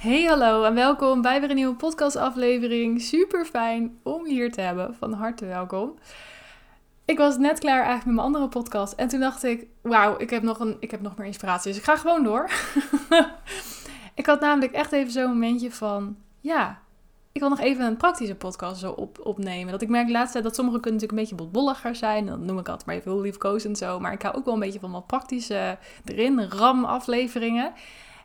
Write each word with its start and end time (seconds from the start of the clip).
Hey 0.00 0.24
hallo 0.24 0.64
en 0.64 0.74
welkom 0.74 1.22
bij 1.22 1.40
weer 1.40 1.50
een 1.50 1.56
nieuwe 1.56 1.74
podcastaflevering. 1.74 3.00
Super 3.00 3.44
fijn 3.44 3.98
om 4.02 4.26
hier 4.26 4.52
te 4.52 4.60
hebben. 4.60 4.94
Van 4.94 5.12
harte 5.12 5.46
welkom. 5.46 5.94
Ik 7.04 7.18
was 7.18 7.38
net 7.38 7.58
klaar 7.58 7.82
eigenlijk 7.84 8.04
met 8.04 8.14
mijn 8.14 8.26
andere 8.26 8.48
podcast 8.48 8.92
en 8.92 9.08
toen 9.08 9.20
dacht 9.20 9.42
ik, 9.42 9.66
wauw, 9.82 10.18
ik 10.18 10.30
heb 10.30 10.42
nog 10.42 10.60
een, 10.60 10.76
ik 10.78 10.90
heb 10.90 11.00
nog 11.00 11.16
meer 11.16 11.26
inspiratie, 11.26 11.70
dus 11.70 11.80
ik 11.80 11.86
ga 11.86 11.96
gewoon 11.96 12.24
door. 12.24 12.50
ik 14.14 14.26
had 14.26 14.40
namelijk 14.40 14.72
echt 14.72 14.92
even 14.92 15.12
zo'n 15.12 15.28
momentje 15.28 15.70
van, 15.70 16.16
ja, 16.40 16.80
ik 17.32 17.40
wil 17.40 17.50
nog 17.50 17.60
even 17.60 17.84
een 17.84 17.96
praktische 17.96 18.34
podcast 18.34 18.80
zo 18.80 18.90
op, 18.90 19.18
opnemen. 19.22 19.72
Dat 19.72 19.82
ik 19.82 19.88
merk 19.88 20.08
tijd 20.08 20.44
dat 20.44 20.54
sommige 20.54 20.80
kunnen 20.80 21.00
natuurlijk 21.00 21.30
een 21.30 21.36
beetje 21.36 21.44
botbolliger 21.44 21.94
zijn. 21.94 22.26
Dan 22.26 22.44
noem 22.44 22.58
ik 22.58 22.68
altijd 22.68 22.86
maar 22.86 22.96
even 22.96 23.10
heel 23.12 23.20
liefkozend 23.20 23.78
zo. 23.78 24.00
Maar 24.00 24.12
ik 24.12 24.22
hou 24.22 24.36
ook 24.36 24.44
wel 24.44 24.54
een 24.54 24.60
beetje 24.60 24.80
van 24.80 24.92
wat 24.92 25.06
praktische 25.06 25.78
erin, 26.04 26.48
ram 26.48 26.84
afleveringen. 26.84 27.72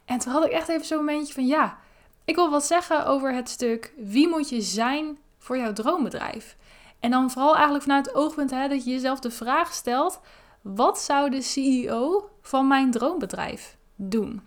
En 0.05 0.19
toen 0.19 0.31
had 0.31 0.45
ik 0.45 0.51
echt 0.51 0.69
even 0.69 0.85
zo'n 0.85 0.97
momentje 0.97 1.33
van 1.33 1.47
ja, 1.47 1.77
ik 2.25 2.35
wil 2.35 2.49
wat 2.49 2.65
zeggen 2.65 3.05
over 3.05 3.33
het 3.33 3.49
stuk 3.49 3.93
wie 3.97 4.27
moet 4.27 4.49
je 4.49 4.61
zijn 4.61 5.17
voor 5.37 5.57
jouw 5.57 5.73
droombedrijf. 5.73 6.57
En 6.99 7.11
dan 7.11 7.31
vooral 7.31 7.53
eigenlijk 7.53 7.83
vanuit 7.83 8.05
het 8.05 8.15
oogpunt 8.15 8.51
hè, 8.51 8.67
dat 8.67 8.83
je 8.83 8.91
jezelf 8.91 9.19
de 9.19 9.31
vraag 9.31 9.73
stelt: 9.73 10.19
wat 10.61 10.99
zou 10.99 11.29
de 11.29 11.41
CEO 11.41 12.29
van 12.41 12.67
mijn 12.67 12.91
droombedrijf 12.91 13.77
doen? 13.95 14.41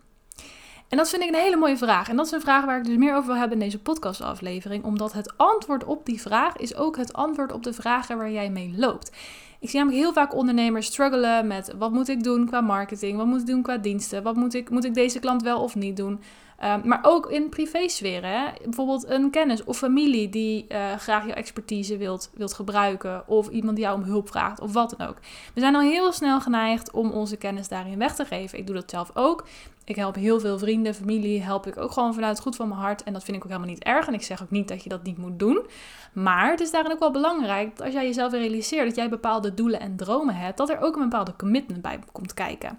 En 0.89 0.97
dat 0.97 1.09
vind 1.09 1.23
ik 1.23 1.29
een 1.29 1.35
hele 1.35 1.57
mooie 1.57 1.77
vraag. 1.77 2.09
En 2.09 2.17
dat 2.17 2.27
is 2.27 2.33
een 2.33 2.41
vraag 2.41 2.65
waar 2.65 2.79
ik 2.79 2.85
dus 2.85 2.97
meer 2.97 3.15
over 3.15 3.27
wil 3.27 3.37
hebben 3.37 3.59
in 3.59 3.65
deze 3.65 3.79
podcastaflevering. 3.79 4.85
Omdat 4.85 5.13
het 5.13 5.37
antwoord 5.37 5.85
op 5.85 6.07
die 6.07 6.21
vraag 6.21 6.57
is 6.57 6.75
ook 6.75 6.97
het 6.97 7.13
antwoord 7.13 7.53
op 7.53 7.63
de 7.63 7.73
vragen 7.73 8.17
waar 8.17 8.31
jij 8.31 8.51
mee 8.51 8.75
loopt. 8.77 9.17
Ik 9.61 9.71
zie 9.71 9.79
namelijk 9.79 10.03
heel 10.03 10.13
vaak 10.13 10.35
ondernemers 10.35 10.87
struggelen 10.87 11.47
met 11.47 11.75
wat 11.79 11.93
moet 11.93 12.09
ik 12.09 12.23
doen 12.23 12.47
qua 12.47 12.61
marketing, 12.61 13.17
wat 13.17 13.27
moet 13.27 13.41
ik 13.41 13.47
doen 13.47 13.63
qua 13.63 13.77
diensten, 13.77 14.23
wat 14.23 14.37
moet 14.37 14.55
ik, 14.55 14.71
moet 14.71 14.85
ik 14.85 14.95
deze 14.95 15.19
klant 15.19 15.43
wel 15.43 15.63
of 15.63 15.75
niet 15.75 15.97
doen. 15.97 16.21
Ehm, 16.59 16.81
maar 16.85 16.99
ook 17.03 17.31
in 17.31 17.49
privésferen. 17.49 18.31
Hè? 18.31 18.47
Bijvoorbeeld 18.65 19.09
een 19.09 19.31
kennis 19.31 19.65
of 19.65 19.79
familie 19.79 20.29
die 20.29 20.67
uh, 20.69 20.95
graag 20.95 21.27
jouw 21.27 21.35
expertise 21.35 21.97
wilt, 21.97 22.31
wilt 22.35 22.53
gebruiken. 22.53 23.29
Of 23.29 23.49
iemand 23.49 23.77
die 23.77 23.85
jou 23.85 23.99
om 23.99 24.05
hulp 24.05 24.29
vraagt 24.29 24.61
of 24.61 24.73
wat 24.73 24.95
dan 24.99 25.09
ook. 25.09 25.17
We 25.55 25.61
zijn 25.61 25.75
al 25.75 25.81
heel 25.81 26.13
snel 26.13 26.41
geneigd 26.41 26.91
om 26.91 27.11
onze 27.11 27.37
kennis 27.37 27.69
daarin 27.69 27.99
weg 27.99 28.15
te 28.15 28.25
geven. 28.25 28.59
Ik 28.59 28.67
doe 28.67 28.75
dat 28.75 28.91
zelf 28.91 29.11
ook. 29.15 29.47
Ik 29.85 29.97
help 29.97 30.15
heel 30.15 30.41
veel 30.41 30.59
vrienden, 30.59 30.95
familie, 30.95 31.43
help 31.43 31.67
ik 31.67 31.77
ook 31.77 31.93
gewoon 31.93 32.15
vanuit 32.15 32.33
het 32.33 32.43
goed 32.43 32.57
van 32.57 32.69
mijn 32.69 32.81
hart. 32.81 33.03
En 33.03 33.13
dat 33.13 33.25
vind 33.25 33.37
ik 33.37 33.43
ook 33.43 33.51
helemaal 33.51 33.71
niet 33.71 33.85
erg. 33.85 34.07
En 34.07 34.15
ik 34.15 34.23
zeg 34.23 34.43
ook 34.43 34.51
niet 34.51 34.69
dat 34.69 34.83
je 34.83 34.89
dat 34.89 35.03
niet 35.03 35.19
moet 35.19 35.39
doen. 35.39 35.67
Maar 36.13 36.51
het 36.51 36.61
is 36.61 36.71
daarin 36.71 36.93
ook 36.93 36.99
wel 36.99 37.11
belangrijk 37.11 37.77
dat 37.77 37.85
als 37.85 37.95
jij 37.95 38.07
jezelf 38.07 38.33
realiseert 38.33 38.87
dat 38.87 38.97
jij 38.97 39.09
bepaalde 39.09 39.55
doelen 39.55 39.81
en 39.81 39.97
dromen 39.97 40.35
hebt, 40.35 40.57
dat 40.57 40.71
er 40.71 40.81
ook 40.81 40.97
een 40.97 41.03
bepaalde 41.03 41.37
commitment 41.37 41.83
bij 41.83 41.99
komt 42.13 42.35
kijken. 42.35 42.79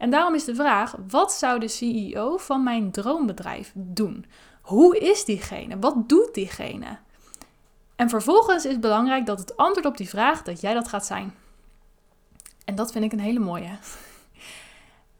En 0.00 0.10
daarom 0.10 0.34
is 0.34 0.44
de 0.44 0.54
vraag: 0.54 0.96
wat 1.08 1.32
zou 1.32 1.58
de 1.58 1.68
CEO 1.68 2.36
van 2.36 2.62
mijn 2.62 2.90
droombedrijf 2.90 3.72
doen? 3.74 4.24
Hoe 4.60 4.98
is 4.98 5.24
diegene? 5.24 5.78
Wat 5.78 6.08
doet 6.08 6.34
diegene? 6.34 6.98
En 7.96 8.08
vervolgens 8.08 8.64
is 8.64 8.72
het 8.72 8.80
belangrijk 8.80 9.26
dat 9.26 9.38
het 9.38 9.56
antwoord 9.56 9.86
op 9.86 9.96
die 9.96 10.08
vraag 10.08 10.42
dat 10.42 10.60
jij 10.60 10.74
dat 10.74 10.88
gaat 10.88 11.06
zijn. 11.06 11.34
En 12.64 12.74
dat 12.74 12.92
vind 12.92 13.04
ik 13.04 13.12
een 13.12 13.20
hele 13.20 13.38
mooie. 13.38 13.70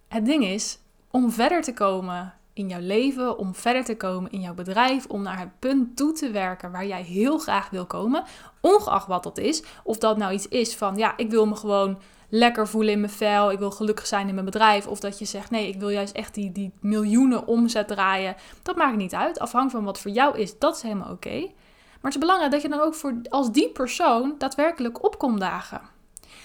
Het 0.09 0.25
ding 0.25 0.45
is, 0.45 0.79
om 1.11 1.31
verder 1.31 1.63
te 1.63 1.73
komen 1.73 2.35
in 2.53 2.69
jouw 2.69 2.81
leven, 2.81 3.39
om 3.39 3.55
verder 3.55 3.85
te 3.85 3.97
komen 3.97 4.31
in 4.31 4.41
jouw 4.41 4.55
bedrijf, 4.55 5.07
om 5.07 5.23
naar 5.23 5.39
het 5.39 5.59
punt 5.59 5.97
toe 5.97 6.13
te 6.13 6.31
werken 6.31 6.73
waar 6.73 6.87
jij 6.87 7.03
heel 7.03 7.39
graag 7.39 7.71
wil 7.71 7.87
komen, 7.87 8.25
ongeacht 8.61 9.07
wat 9.07 9.23
dat 9.23 9.39
is. 9.39 9.63
Of 9.83 9.99
dat 9.99 10.17
nou 10.17 10.33
iets 10.33 10.49
is 10.49 10.77
van, 10.77 10.97
ja, 10.97 11.17
ik 11.17 11.31
wil 11.31 11.47
me 11.47 11.57
gewoon 11.57 11.99
lekker 12.31 12.69
voelen 12.69 12.93
in 12.93 13.01
mijn 13.01 13.13
vel, 13.13 13.51
ik 13.51 13.59
wil 13.59 13.71
gelukkig 13.71 14.07
zijn 14.07 14.29
in 14.29 14.35
mijn 14.35 14.47
bedrijf. 14.47 14.87
Of 14.87 15.01
dat 15.01 15.19
je 15.19 15.25
zegt, 15.25 15.51
nee, 15.51 15.69
ik 15.69 15.81
wil 15.81 15.89
juist 15.89 16.15
echt 16.15 16.35
die, 16.35 16.53
die 16.53 16.73
miljoenen 16.81 17.47
omzet 17.47 17.89
draaien. 17.89 18.37
Dat 18.63 18.77
maakt 18.77 18.97
niet 18.97 19.15
uit. 19.15 19.39
Afhankelijk 19.39 19.77
van 19.77 19.85
wat 19.85 20.01
voor 20.01 20.11
jou 20.11 20.39
is, 20.39 20.59
dat 20.59 20.77
is 20.77 20.83
helemaal 20.83 21.11
oké. 21.11 21.39
Maar 22.01 22.11
het 22.11 22.21
is 22.21 22.27
belangrijk 22.27 22.53
dat 22.53 22.63
je 22.63 22.69
dan 22.69 22.81
ook 22.81 22.95
voor, 22.95 23.15
als 23.29 23.53
die 23.53 23.69
persoon 23.69 24.35
daadwerkelijk 24.39 25.05
opkomt 25.05 25.41
dagen. 25.41 25.81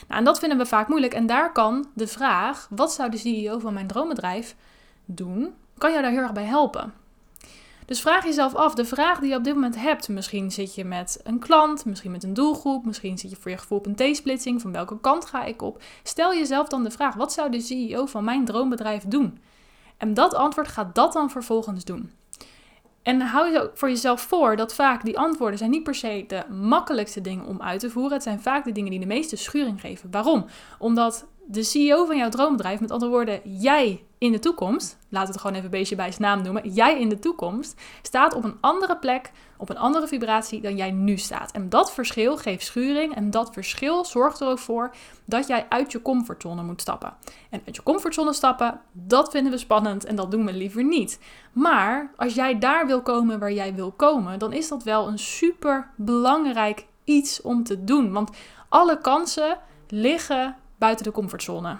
Nou, 0.08 0.20
en 0.20 0.26
dat 0.26 0.40
vinden 0.40 0.58
we 0.58 0.66
vaak 0.66 0.88
moeilijk. 0.88 1.14
En 1.14 1.26
daar 1.26 1.52
kan 1.52 1.88
de 1.94 2.08
vraag: 2.08 2.68
wat 2.70 2.94
zou 2.94 3.10
de 3.10 3.18
CEO 3.18 3.60
van 3.60 3.74
mijn 3.74 3.88
droombedrijf 3.88 4.56
doen? 5.06 5.54
Kan 5.78 5.90
jou 5.92 6.02
daar 6.02 6.12
heel 6.12 6.22
erg 6.22 6.34
bij 6.34 6.44
helpen? 6.44 6.94
Dus 7.86 8.02
vraag 8.02 8.24
jezelf 8.24 8.56
af, 8.56 8.76
de 8.76 8.86
vraag 8.86 9.20
die 9.20 9.30
je 9.30 9.36
op 9.36 9.44
dit 9.44 9.54
moment 9.54 9.76
hebt, 9.76 10.10
misschien 10.10 10.52
zit 10.52 10.76
je 10.76 10.86
met 10.86 11.20
een 11.24 11.40
klant, 11.40 11.86
misschien 11.86 12.12
met 12.12 12.24
een 12.24 12.34
doelgroep, 12.34 12.86
misschien 12.86 13.18
zit 13.18 13.30
je 13.30 13.36
voor 13.36 13.52
je 13.52 13.58
gevoel 13.58 13.78
op 13.78 13.86
een 13.86 13.96
T-splitsing, 13.96 14.62
van 14.62 14.72
welke 14.72 15.00
kant 15.00 15.26
ga 15.26 15.44
ik 15.44 15.62
op? 15.62 15.82
Stel 16.04 16.34
jezelf 16.34 16.68
dan 16.68 16.84
de 16.84 16.92
vraag, 16.92 17.16
wat 17.16 17.34
zou 17.34 17.52
de 17.52 17.62
CEO 17.62 18.06
van 18.06 18.24
mijn 18.24 18.46
droombedrijf 18.46 19.04
doen? 19.04 19.40
En 19.98 20.14
dat 20.14 20.34
antwoord 20.34 20.68
gaat 20.68 20.96
dat 20.96 21.14
dan 21.14 21.30
vervolgens 21.30 21.84
doen. 21.84 22.12
En 23.04 23.22
hou 23.22 23.52
je 23.52 23.72
voor 23.74 23.90
jezelf 23.90 24.22
voor 24.22 24.56
dat 24.56 24.76
vaak 24.76 25.04
die 25.04 25.18
antwoorden 25.18 25.58
zijn 25.58 25.70
niet 25.70 25.84
per 25.84 25.96
se 25.96 26.24
de 26.28 26.44
makkelijkste 26.54 27.22
dingen 27.22 27.46
om 27.46 27.62
uit 27.62 27.80
te 27.80 27.90
voeren. 27.90 28.14
Het 28.14 28.24
zijn 28.24 28.42
vaak 28.42 28.66
de 28.66 28.72
dingen 28.72 28.92
die 28.92 29.00
de 29.00 29.06
meeste 29.06 29.36
schuring 29.36 29.82
geven. 29.82 30.12
Waarom? 30.12 30.46
Omdat 30.80 31.26
de 31.48 31.64
CEO 31.64 32.06
van 32.06 32.18
jouw 32.18 32.30
droombedrijf, 32.30 32.80
met 32.80 32.92
andere 32.92 33.12
woorden, 33.12 33.60
jij 33.60 34.05
in 34.18 34.32
de 34.32 34.40
toekomst, 34.40 34.98
laat 35.10 35.28
het 35.28 35.40
gewoon 35.40 35.56
even 35.56 35.70
beetje 35.70 35.96
bij 35.96 36.12
zijn 36.12 36.22
naam 36.22 36.42
noemen, 36.42 36.70
jij 36.70 37.00
in 37.00 37.10
de 37.10 37.20
toekomst 37.20 37.82
staat 38.02 38.34
op 38.34 38.44
een 38.44 38.58
andere 38.62 38.98
plek, 38.98 39.32
op 39.58 39.70
een 39.70 39.78
andere 39.78 40.08
vibratie 40.08 40.62
dan 40.62 40.76
jij 40.76 40.92
nu 40.92 41.18
staat. 41.18 41.52
En 41.52 41.70
dat 41.70 41.94
verschil 41.94 42.38
geeft 42.38 42.66
schuring 42.66 43.16
en 43.16 43.32
dat 43.32 43.54
verschil 43.54 44.06
zorgt 44.06 44.40
er 44.40 44.48
ook 44.48 44.60
voor 44.60 44.96
dat 45.26 45.48
jij 45.48 45.66
uit 45.70 45.92
je 45.92 46.02
comfortzone 46.02 46.64
moet 46.64 46.82
stappen. 46.82 47.14
En 47.50 47.62
uit 47.66 47.76
je 47.76 47.84
comfortzone 47.84 48.34
stappen, 48.34 48.82
dat 48.92 49.32
vinden 49.32 49.52
we 49.52 49.58
spannend 49.58 50.06
en 50.06 50.16
dat 50.16 50.32
doen 50.32 50.46
we 50.46 50.54
liever 50.54 50.84
niet. 50.84 51.20
Maar 51.52 52.12
als 52.16 52.34
jij 52.34 52.60
daar 52.60 52.88
wil 52.88 53.02
komen 53.02 53.40
waar 53.40 53.54
jij 53.54 53.74
wil 53.74 53.92
komen, 53.92 54.40
dan 54.40 54.54
is 54.54 54.68
dat 54.68 54.84
wel 54.84 55.08
een 55.08 55.20
super 55.20 55.90
belangrijk 55.96 56.86
iets 57.04 57.42
om 57.42 57.64
te 57.64 57.84
doen. 57.84 58.12
Want 58.12 58.30
alle 58.70 58.98
kansen 58.98 59.60
liggen 59.88 60.56
buiten 60.78 61.06
de 61.06 61.12
comfortzone. 61.12 61.78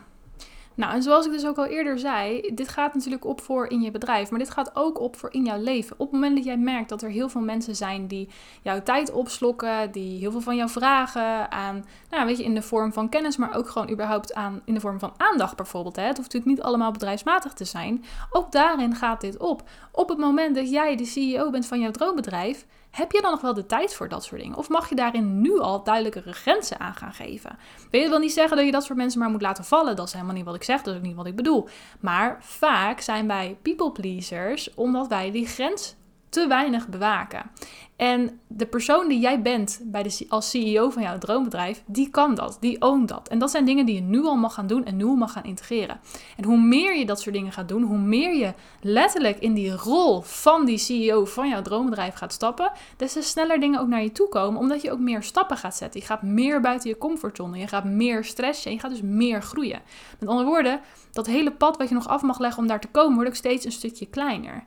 Nou, 0.76 0.94
en 0.94 1.04
zoals 1.04 1.26
ik 1.26 1.32
dus 1.32 1.46
ook 1.46 1.58
al 1.58 1.66
eerder 1.66 2.00
zei, 2.00 2.52
dit 2.54 2.70
gaat 2.70 2.94
natuurlijk 2.94 3.26
op 3.26 3.42
voor 3.42 3.68
in 3.68 3.82
je 3.82 3.92
bedrijf, 3.92 4.30
maar 4.30 4.40
dit 4.40 4.50
gaat 4.50 4.72
ook 4.74 5.00
op 5.00 5.16
voor 5.18 5.34
in 5.34 5.46
jouw 5.46 5.62
leven. 5.62 5.96
Op 5.98 6.12
het 6.12 6.12
moment 6.12 6.36
dat 6.36 6.46
jij 6.46 6.58
merkt 6.58 6.90
dat 6.90 7.02
er 7.02 7.10
heel 7.10 7.30
veel 7.30 7.42
mensen 7.42 7.76
zijn 7.76 8.08
die 8.08 8.30
jouw 8.62 8.84
tijd 8.84 9.12
opslokken, 9.12 9.92
die 9.92 10.20
heel 10.20 10.32
veel 10.32 10.42
van 10.42 10.56
jou 10.56 10.70
vragen 10.70 11.52
aan, 11.52 11.86
nou 12.10 12.26
weet 12.26 12.38
je, 12.38 12.44
in 12.44 12.54
de 12.54 12.62
vorm 12.62 12.94
van 12.94 13.10
kennis, 13.10 13.38
maar 13.38 13.56
ook 13.56 13.70
gewoon 13.70 13.90
überhaupt 13.90 14.34
aan, 14.34 14.62
in 14.66 14.74
de 14.74 14.80
vorm 14.80 15.00
van 15.00 15.14
aandacht 15.18 15.56
bijvoorbeeld. 15.56 15.96
Hè. 15.96 16.04
Het 16.04 16.18
hoeft 16.18 16.34
natuurlijk 16.34 16.58
niet 16.58 16.68
allemaal 16.68 16.92
bedrijfsmatig 16.92 17.54
te 17.54 17.66
zijn. 17.66 18.04
Ook 18.30 18.52
daarin 18.52 18.96
gaat 18.96 19.22
dit 19.22 19.38
op. 19.38 19.64
Op 19.92 20.10
het 20.10 20.18
moment 20.18 20.56
dat 20.56 20.70
jij 20.70 20.96
de 20.96 21.06
CEO 21.06 21.50
bent 21.50 21.66
van 21.66 21.80
jouw 21.80 21.92
droombedrijf, 21.92 22.66
heb 22.96 23.12
je 23.12 23.22
dan 23.22 23.32
nog 23.32 23.42
wel 23.42 23.54
de 23.54 23.66
tijd 23.66 23.96
voor 23.96 24.10
dat 24.10 24.24
soort 24.24 24.42
dingen? 24.42 24.58
Of 24.58 24.70
mag 24.70 24.90
je 24.90 24.96
daarin 24.96 25.42
nu 25.42 25.60
al 25.60 25.84
duidelijkere 25.84 26.34
grenzen 26.34 26.80
aan 26.80 26.96
gaan 26.96 27.14
geven? 27.14 27.58
Wil 27.92 28.02
je 28.02 28.10
wel 28.10 28.20
niet 28.20 28.34
zeggen 28.34 28.58
dat 28.58 28.66
je 28.66 28.72
dat 28.72 28.84
soort 28.84 28.98
mensen 28.98 29.20
maar 29.20 29.30
moet 29.30 29.42
laten 29.42 29.64
vallen? 29.64 29.96
Dat 29.96 30.08
is 30.08 30.14
helemaal 30.14 30.36
niet 30.36 30.46
wat 30.46 30.56
ik 30.56 30.64
zeg, 30.64 30.82
dat 30.82 30.94
is 30.94 31.00
ook 31.00 31.06
niet 31.06 31.16
wat 31.16 31.26
ik 31.26 31.36
bedoel. 31.36 31.68
Maar 32.00 32.38
vaak 32.42 33.02
zijn 33.02 33.28
wij 33.28 33.58
people 33.62 33.92
pleasers 33.92 34.74
omdat 34.74 35.08
wij 35.08 35.32
die 35.32 35.48
grens 35.48 35.96
te 36.30 36.48
weinig 36.48 36.88
bewaken. 36.88 37.52
En 37.96 38.40
de 38.48 38.66
persoon 38.66 39.08
die 39.08 39.20
jij 39.20 39.42
bent 39.42 39.80
bij 39.84 40.04
de, 40.04 40.26
als 40.30 40.50
CEO 40.50 40.90
van 40.90 41.02
jouw 41.02 41.18
droombedrijf, 41.18 41.84
die 41.86 42.10
kan 42.10 42.36
dat, 42.36 42.58
die 42.60 42.82
oont 42.82 43.08
dat. 43.08 43.28
En 43.28 43.40
dat 43.40 43.52
zijn 43.52 43.66
dingen 43.66 43.86
die 43.86 43.96
je 43.96 44.02
nu 44.02 44.26
al 44.26 44.36
mag 44.36 44.54
gaan 44.54 44.68
doen 44.68 44.86
en 44.86 44.96
nu 44.98 45.06
al 45.06 45.16
mag 45.16 45.32
gaan 45.32 45.44
integreren. 45.44 46.00
En 46.38 46.44
hoe 46.44 46.58
meer 46.58 46.98
je 46.98 47.06
dat 47.06 47.22
soort 47.22 47.36
dingen 47.36 47.52
gaat 47.52 47.68
doen, 47.68 47.84
hoe 47.84 47.98
meer 47.98 48.36
je 48.36 48.54
letterlijk 48.82 49.40
in 49.40 49.54
die 49.54 49.72
rol 49.72 50.22
van 50.22 50.66
die 50.66 50.78
CEO 50.78 51.26
van 51.26 51.50
jouw 51.50 51.62
droombedrijf 51.62 52.16
gaat 52.16 52.34
stappen, 52.34 52.72
des 52.98 53.14
te 53.14 53.22
sneller 53.22 53.60
dingen 53.60 53.80
ook 53.80 53.88
naar 53.88 54.04
je 54.04 54.12
toe 54.12 54.30
komen, 54.30 54.60
omdat 54.60 54.82
je 54.82 54.92
ook 54.92 55.00
meer 55.00 55.24
stappen 55.24 55.58
gaat 55.58 55.76
zetten. 55.76 56.00
Je 56.00 56.06
gaat 56.06 56.22
meer 56.22 56.62
buiten 56.62 56.90
je 56.90 56.98
comfortzone, 56.98 57.58
je 57.58 57.68
gaat 57.68 57.86
meer 57.86 58.24
stressen 58.24 58.66
en 58.68 58.74
je 58.74 58.80
gaat 58.80 58.92
dus 58.92 59.02
meer 59.02 59.42
groeien. 59.42 59.82
Met 60.20 60.30
andere 60.30 60.48
woorden, 60.48 60.80
dat 61.12 61.26
hele 61.26 61.52
pad 61.52 61.78
wat 61.78 61.90
je 61.90 61.96
nog 61.96 62.08
af 62.08 62.22
mag 62.22 62.40
leggen 62.40 62.62
om 62.62 62.68
daar 62.68 62.80
te 62.80 62.88
komen, 62.88 63.14
wordt 63.14 63.30
ook 63.30 63.36
steeds 63.36 63.66
een 63.66 63.72
stukje 63.72 64.06
kleiner. 64.06 64.64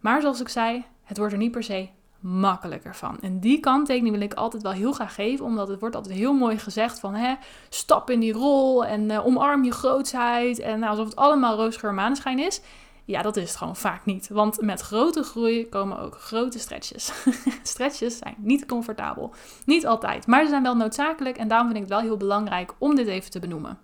Maar 0.00 0.20
zoals 0.20 0.40
ik 0.40 0.48
zei, 0.48 0.84
het 1.04 1.18
wordt 1.18 1.32
er 1.32 1.38
niet 1.38 1.50
per 1.50 1.62
se 1.62 1.88
makkelijker 2.20 2.96
van. 2.96 3.18
En 3.20 3.40
die 3.40 3.60
kanttekening 3.60 4.14
wil 4.14 4.24
ik 4.24 4.34
altijd 4.34 4.62
wel 4.62 4.72
heel 4.72 4.92
graag 4.92 5.14
geven, 5.14 5.44
omdat 5.44 5.68
het 5.68 5.80
wordt 5.80 5.96
altijd 5.96 6.14
heel 6.14 6.32
mooi 6.32 6.58
gezegd 6.58 7.00
van 7.00 7.14
hè, 7.14 7.34
stap 7.68 8.10
in 8.10 8.20
die 8.20 8.32
rol 8.32 8.84
en 8.84 9.10
uh, 9.10 9.26
omarm 9.26 9.64
je 9.64 9.72
grootsheid 9.72 10.58
en 10.58 10.78
nou, 10.78 10.90
alsof 10.90 11.06
het 11.06 11.16
allemaal 11.16 11.56
roosgeur 11.56 11.94
maneschijn 11.94 12.38
is. 12.38 12.60
Ja, 13.04 13.22
dat 13.22 13.36
is 13.36 13.48
het 13.48 13.56
gewoon 13.56 13.76
vaak 13.76 14.04
niet. 14.04 14.28
Want 14.28 14.60
met 14.60 14.80
grote 14.80 15.22
groei 15.22 15.68
komen 15.68 15.98
ook 15.98 16.14
grote 16.14 16.58
stretches. 16.58 17.12
stretches 17.62 18.18
zijn 18.18 18.34
niet 18.38 18.66
comfortabel. 18.66 19.34
Niet 19.64 19.86
altijd, 19.86 20.26
maar 20.26 20.42
ze 20.42 20.48
zijn 20.48 20.62
wel 20.62 20.76
noodzakelijk 20.76 21.36
en 21.36 21.48
daarom 21.48 21.66
vind 21.66 21.82
ik 21.82 21.88
het 21.88 21.98
wel 21.98 22.08
heel 22.08 22.16
belangrijk 22.16 22.74
om 22.78 22.94
dit 22.94 23.06
even 23.06 23.30
te 23.30 23.38
benoemen. 23.38 23.78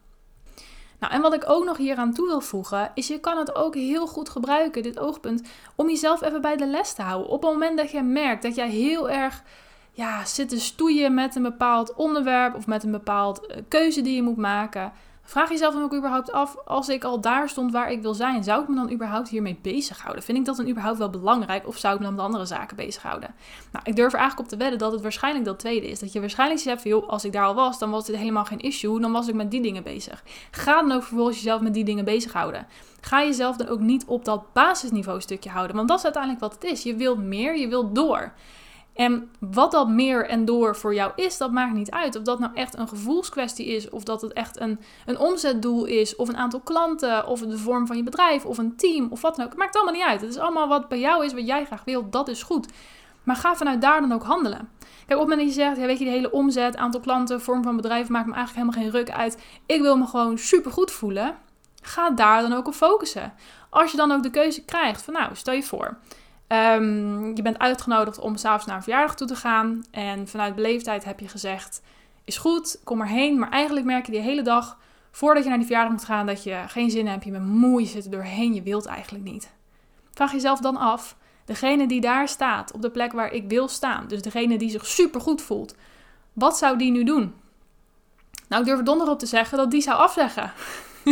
Nou, 1.00 1.12
en 1.12 1.20
wat 1.20 1.34
ik 1.34 1.50
ook 1.50 1.64
nog 1.64 1.76
hier 1.76 1.96
aan 1.96 2.12
toe 2.12 2.26
wil 2.26 2.40
voegen, 2.40 2.90
is 2.94 3.06
je 3.06 3.20
kan 3.20 3.38
het 3.38 3.54
ook 3.54 3.75
heel 3.75 4.06
goed 4.06 4.28
gebruiken, 4.28 4.82
dit 4.82 4.98
oogpunt, 4.98 5.43
om 5.75 5.88
jezelf 5.88 6.22
even 6.22 6.40
bij 6.40 6.56
de 6.56 6.66
les 6.66 6.93
te 6.93 7.02
houden. 7.02 7.31
Op 7.31 7.43
het 7.43 7.52
moment 7.52 7.78
dat 7.78 7.90
je 7.90 8.02
merkt 8.02 8.43
dat 8.43 8.54
jij 8.54 8.69
heel 8.69 9.10
erg 9.10 9.43
ja, 9.93 10.25
zit 10.25 10.48
te 10.48 10.60
stoeien 10.60 11.14
met 11.14 11.34
een 11.34 11.43
bepaald 11.43 11.94
onderwerp 11.94 12.54
of 12.54 12.66
met 12.66 12.84
een 12.84 12.90
bepaald 12.90 13.46
eh, 13.46 13.56
keuze 13.69 14.00
die 14.00 14.14
je 14.14 14.22
moet 14.22 14.37
maken, 14.37 14.93
Vraag 15.28 15.49
jezelf 15.49 15.75
dan 15.75 15.82
ook 15.82 15.94
überhaupt 15.94 16.32
af, 16.32 16.56
als 16.64 16.88
ik 16.88 17.05
al 17.05 17.20
daar 17.20 17.49
stond 17.49 17.73
waar 17.73 17.90
ik 17.90 18.02
wil 18.02 18.14
zijn, 18.14 18.44
zou 18.44 18.62
ik 18.62 18.69
me 18.69 18.75
dan 18.75 18.93
überhaupt 18.93 19.28
hiermee 19.28 19.58
bezighouden? 19.62 20.23
Vind 20.23 20.38
ik 20.38 20.44
dat 20.44 20.56
dan 20.56 20.69
überhaupt 20.69 20.99
wel 20.99 21.11
belangrijk 21.11 21.67
of 21.67 21.78
zou 21.78 21.94
ik 21.94 22.00
me 22.00 22.06
dan 22.06 22.14
met 22.14 22.25
andere 22.25 22.44
zaken 22.44 22.76
bezighouden? 22.76 23.34
Nou, 23.73 23.84
ik 23.84 23.96
durf 23.96 24.12
er 24.12 24.19
eigenlijk 24.19 24.49
op 24.49 24.58
te 24.58 24.62
wedden 24.62 24.78
dat 24.78 24.93
het 24.93 25.02
waarschijnlijk 25.02 25.44
dat 25.44 25.58
tweede 25.58 25.88
is. 25.88 25.99
Dat 25.99 26.12
je 26.12 26.20
waarschijnlijk 26.20 26.61
zegt 26.61 26.93
als 27.06 27.25
ik 27.25 27.32
daar 27.32 27.44
al 27.44 27.55
was, 27.55 27.78
dan 27.78 27.90
was 27.90 28.06
dit 28.06 28.17
helemaal 28.17 28.44
geen 28.44 28.61
issue, 28.61 29.00
dan 29.00 29.12
was 29.12 29.28
ik 29.28 29.34
met 29.34 29.50
die 29.50 29.62
dingen 29.62 29.82
bezig. 29.82 30.25
Ga 30.50 30.75
dan 30.81 30.93
ook 30.93 31.02
vervolgens 31.02 31.37
jezelf 31.37 31.61
met 31.61 31.75
die 31.75 31.84
dingen 31.84 32.05
bezighouden. 32.05 32.67
Ga 33.00 33.22
jezelf 33.22 33.56
dan 33.56 33.69
ook 33.69 33.81
niet 33.81 34.05
op 34.05 34.25
dat 34.25 34.52
basisniveau 34.52 35.20
stukje 35.20 35.50
houden, 35.50 35.76
want 35.76 35.88
dat 35.88 35.99
is 35.99 36.05
uiteindelijk 36.05 36.43
wat 36.43 36.55
het 36.55 36.64
is. 36.64 36.82
Je 36.82 36.96
wilt 36.96 37.19
meer, 37.19 37.58
je 37.58 37.69
wilt 37.69 37.94
door. 37.94 38.32
En 38.96 39.31
wat 39.40 39.70
dat 39.70 39.88
meer 39.88 40.28
en 40.28 40.44
door 40.44 40.76
voor 40.76 40.94
jou 40.94 41.12
is, 41.16 41.37
dat 41.37 41.52
maakt 41.52 41.75
niet 41.75 41.90
uit. 41.90 42.16
Of 42.16 42.22
dat 42.22 42.38
nou 42.38 42.54
echt 42.54 42.78
een 42.78 42.88
gevoelskwestie 42.88 43.66
is, 43.66 43.90
of 43.90 44.02
dat 44.02 44.20
het 44.22 44.32
echt 44.32 44.60
een, 44.60 44.81
een 45.06 45.19
omzetdoel 45.19 45.84
is, 45.84 46.16
of 46.16 46.28
een 46.28 46.37
aantal 46.37 46.60
klanten, 46.60 47.26
of 47.26 47.40
de 47.40 47.58
vorm 47.58 47.87
van 47.87 47.96
je 47.96 48.02
bedrijf, 48.02 48.44
of 48.44 48.58
een 48.58 48.76
team, 48.76 49.06
of 49.10 49.20
wat 49.20 49.37
dan 49.37 49.44
ook. 49.44 49.50
Het 49.50 49.60
maakt 49.60 49.75
allemaal 49.76 49.94
niet 49.94 50.02
uit. 50.02 50.20
Het 50.20 50.31
is 50.31 50.38
allemaal 50.38 50.69
wat 50.69 50.88
bij 50.88 50.98
jou 50.98 51.25
is, 51.25 51.32
wat 51.32 51.46
jij 51.46 51.64
graag 51.64 51.84
wilt, 51.84 52.12
dat 52.12 52.28
is 52.28 52.43
goed. 52.43 52.69
Maar 53.22 53.37
ga 53.37 53.56
vanuit 53.56 53.81
daar 53.81 54.00
dan 54.00 54.12
ook 54.12 54.22
handelen. 54.22 54.69
Kijk, 54.78 55.20
op 55.20 55.28
het 55.28 55.28
moment 55.28 55.38
dat 55.38 55.48
je 55.48 55.62
zegt, 55.62 55.76
ja, 55.76 55.87
weet 55.87 55.98
je, 55.98 56.04
die 56.04 56.12
hele 56.12 56.31
omzet, 56.31 56.76
aantal 56.76 57.00
klanten, 57.00 57.40
vorm 57.40 57.62
van 57.62 57.76
bedrijf 57.76 58.08
maakt 58.08 58.26
me 58.26 58.34
eigenlijk 58.34 58.66
helemaal 58.66 58.90
geen 58.90 59.00
ruk 59.00 59.16
uit. 59.19 59.43
Ik 59.66 59.81
wil 59.81 59.96
me 59.96 60.06
gewoon 60.06 60.38
super 60.38 60.70
goed 60.70 60.90
voelen. 60.90 61.37
Ga 61.82 62.10
daar 62.10 62.43
dan 62.43 62.52
ook 62.52 62.66
op 62.66 62.75
focussen. 62.75 63.32
Als 63.70 63.90
je 63.90 63.96
dan 63.96 64.12
ook 64.12 64.22
de 64.22 64.31
keuze 64.31 64.64
krijgt 64.64 65.02
van, 65.02 65.14
nou, 65.14 65.34
stel 65.34 65.54
je 65.54 65.62
voor, 65.62 65.98
Um, 66.48 67.37
je 67.37 67.43
bent 67.43 67.58
uitgenodigd 67.58 68.19
om 68.19 68.37
s'avonds 68.37 68.66
naar 68.66 68.76
een 68.76 68.82
verjaardag 68.82 69.14
toe 69.16 69.26
te 69.26 69.37
gaan. 69.37 69.84
En 69.90 70.28
vanuit 70.28 70.54
beleefdheid 70.54 71.04
heb 71.04 71.20
je 71.20 71.28
gezegd: 71.28 71.82
is 72.25 72.37
goed, 72.37 72.81
kom 72.84 73.00
erheen. 73.00 73.38
Maar 73.38 73.50
eigenlijk 73.50 73.87
merk 73.87 74.06
je 74.06 74.12
die 74.12 74.20
hele 74.20 74.43
dag 74.43 74.78
voordat 75.10 75.43
je 75.43 75.48
naar 75.48 75.58
die 75.58 75.66
verjaardag 75.66 75.93
moet 75.93 76.04
gaan 76.04 76.26
dat 76.26 76.44
je 76.44 76.64
geen 76.66 76.90
zin 76.90 77.06
hebt. 77.06 77.25
Je 77.25 77.31
bent 77.31 77.46
moe, 77.46 77.81
je 77.81 77.87
zit 77.87 78.04
er 78.04 78.10
doorheen, 78.10 78.54
je 78.54 78.62
wilt 78.62 78.87
eigenlijk 78.87 79.25
niet. 79.25 79.52
Vraag 80.12 80.32
jezelf 80.32 80.60
dan 80.60 80.76
af: 80.76 81.16
degene 81.44 81.88
die 81.88 82.00
daar 82.00 82.28
staat, 82.28 82.72
op 82.72 82.82
de 82.82 82.90
plek 82.90 83.12
waar 83.12 83.32
ik 83.32 83.48
wil 83.48 83.69
staan, 83.69 84.08
dus 84.08 84.22
degene 84.22 84.58
die 84.58 84.70
zich 84.70 84.87
super 84.87 85.20
goed 85.20 85.43
voelt, 85.43 85.75
wat 86.32 86.58
zou 86.58 86.78
die 86.78 86.90
nu 86.90 87.04
doen? 87.04 87.34
Nou, 88.48 88.60
ik 88.60 88.66
durf 88.69 88.78
er 88.78 88.84
donder 88.84 89.10
op 89.10 89.19
te 89.19 89.26
zeggen 89.26 89.58
dat 89.58 89.70
die 89.70 89.81
zou 89.81 89.98
afzeggen. 89.98 90.52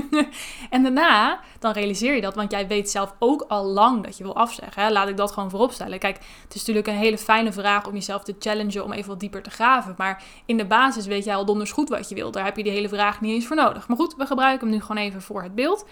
en 0.71 0.83
daarna, 0.83 1.41
dan 1.59 1.73
realiseer 1.73 2.15
je 2.15 2.21
dat, 2.21 2.35
want 2.35 2.51
jij 2.51 2.67
weet 2.67 2.91
zelf 2.91 3.15
ook 3.19 3.45
al 3.49 3.65
lang 3.65 4.05
dat 4.05 4.17
je 4.19 4.25
wil 4.25 4.37
afzeggen. 4.37 4.83
Hè? 4.83 4.91
Laat 4.91 5.09
ik 5.09 5.17
dat 5.17 5.33
gewoon 5.33 5.51
vooropstellen. 5.51 5.99
Kijk, 5.99 6.17
het 6.17 6.55
is 6.55 6.59
natuurlijk 6.59 6.87
een 6.87 6.95
hele 6.95 7.19
fijne 7.19 7.53
vraag 7.53 7.87
om 7.87 7.95
jezelf 7.95 8.23
te 8.23 8.35
challengen 8.39 8.85
om 8.85 8.93
even 8.93 9.09
wat 9.09 9.21
dieper 9.21 9.43
te 9.43 9.51
graven. 9.51 9.95
Maar 9.97 10.23
in 10.47 10.57
de 10.57 10.67
basis 10.67 11.07
weet 11.07 11.25
jij 11.25 11.35
al 11.35 11.45
donders 11.45 11.73
goed 11.73 11.89
wat 11.89 12.09
je 12.09 12.15
wil. 12.15 12.31
Daar 12.31 12.45
heb 12.45 12.57
je 12.57 12.63
die 12.63 12.73
hele 12.73 12.89
vraag 12.89 13.21
niet 13.21 13.33
eens 13.33 13.47
voor 13.47 13.57
nodig. 13.57 13.89
Maar 13.89 13.97
goed, 13.97 14.15
we 14.17 14.27
gebruiken 14.27 14.67
hem 14.67 14.77
nu 14.77 14.83
gewoon 14.83 15.03
even 15.03 15.23
voor 15.23 15.43
het 15.43 15.55
beeld. 15.55 15.87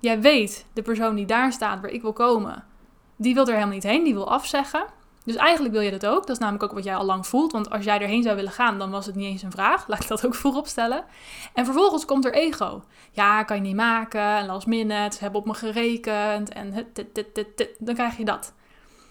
Jij 0.00 0.20
weet, 0.20 0.66
de 0.72 0.82
persoon 0.82 1.14
die 1.14 1.26
daar 1.26 1.52
staat 1.52 1.80
waar 1.80 1.90
ik 1.90 2.02
wil 2.02 2.12
komen, 2.12 2.64
die 3.16 3.34
wil 3.34 3.46
er 3.46 3.52
helemaal 3.52 3.74
niet 3.74 3.82
heen, 3.82 4.04
die 4.04 4.14
wil 4.14 4.30
afzeggen. 4.30 4.84
Dus 5.24 5.36
eigenlijk 5.36 5.74
wil 5.74 5.82
je 5.82 5.90
dat 5.90 6.06
ook. 6.06 6.20
Dat 6.20 6.30
is 6.30 6.38
namelijk 6.38 6.64
ook 6.64 6.72
wat 6.72 6.84
jij 6.84 6.96
al 6.96 7.04
lang 7.04 7.26
voelt. 7.26 7.52
Want 7.52 7.70
als 7.70 7.84
jij 7.84 8.00
erheen 8.00 8.22
zou 8.22 8.36
willen 8.36 8.52
gaan, 8.52 8.78
dan 8.78 8.90
was 8.90 9.06
het 9.06 9.14
niet 9.14 9.26
eens 9.26 9.42
een 9.42 9.50
vraag. 9.50 9.86
Laat 9.88 10.02
ik 10.02 10.08
dat 10.08 10.26
ook 10.26 10.34
voorop 10.34 10.66
stellen. 10.66 11.04
En 11.54 11.64
vervolgens 11.64 12.04
komt 12.04 12.24
er 12.24 12.34
ego. 12.34 12.82
Ja, 13.10 13.42
kan 13.42 13.56
je 13.56 13.62
niet 13.62 13.76
maken. 13.76 14.36
En 14.36 14.46
last 14.46 14.66
minute. 14.66 15.16
Ze 15.16 15.22
hebben 15.22 15.40
op 15.40 15.46
me 15.46 15.54
gerekend. 15.54 16.52
En 16.52 16.86
dan 17.78 17.94
krijg 17.94 18.16
je 18.16 18.24
dat. 18.24 18.52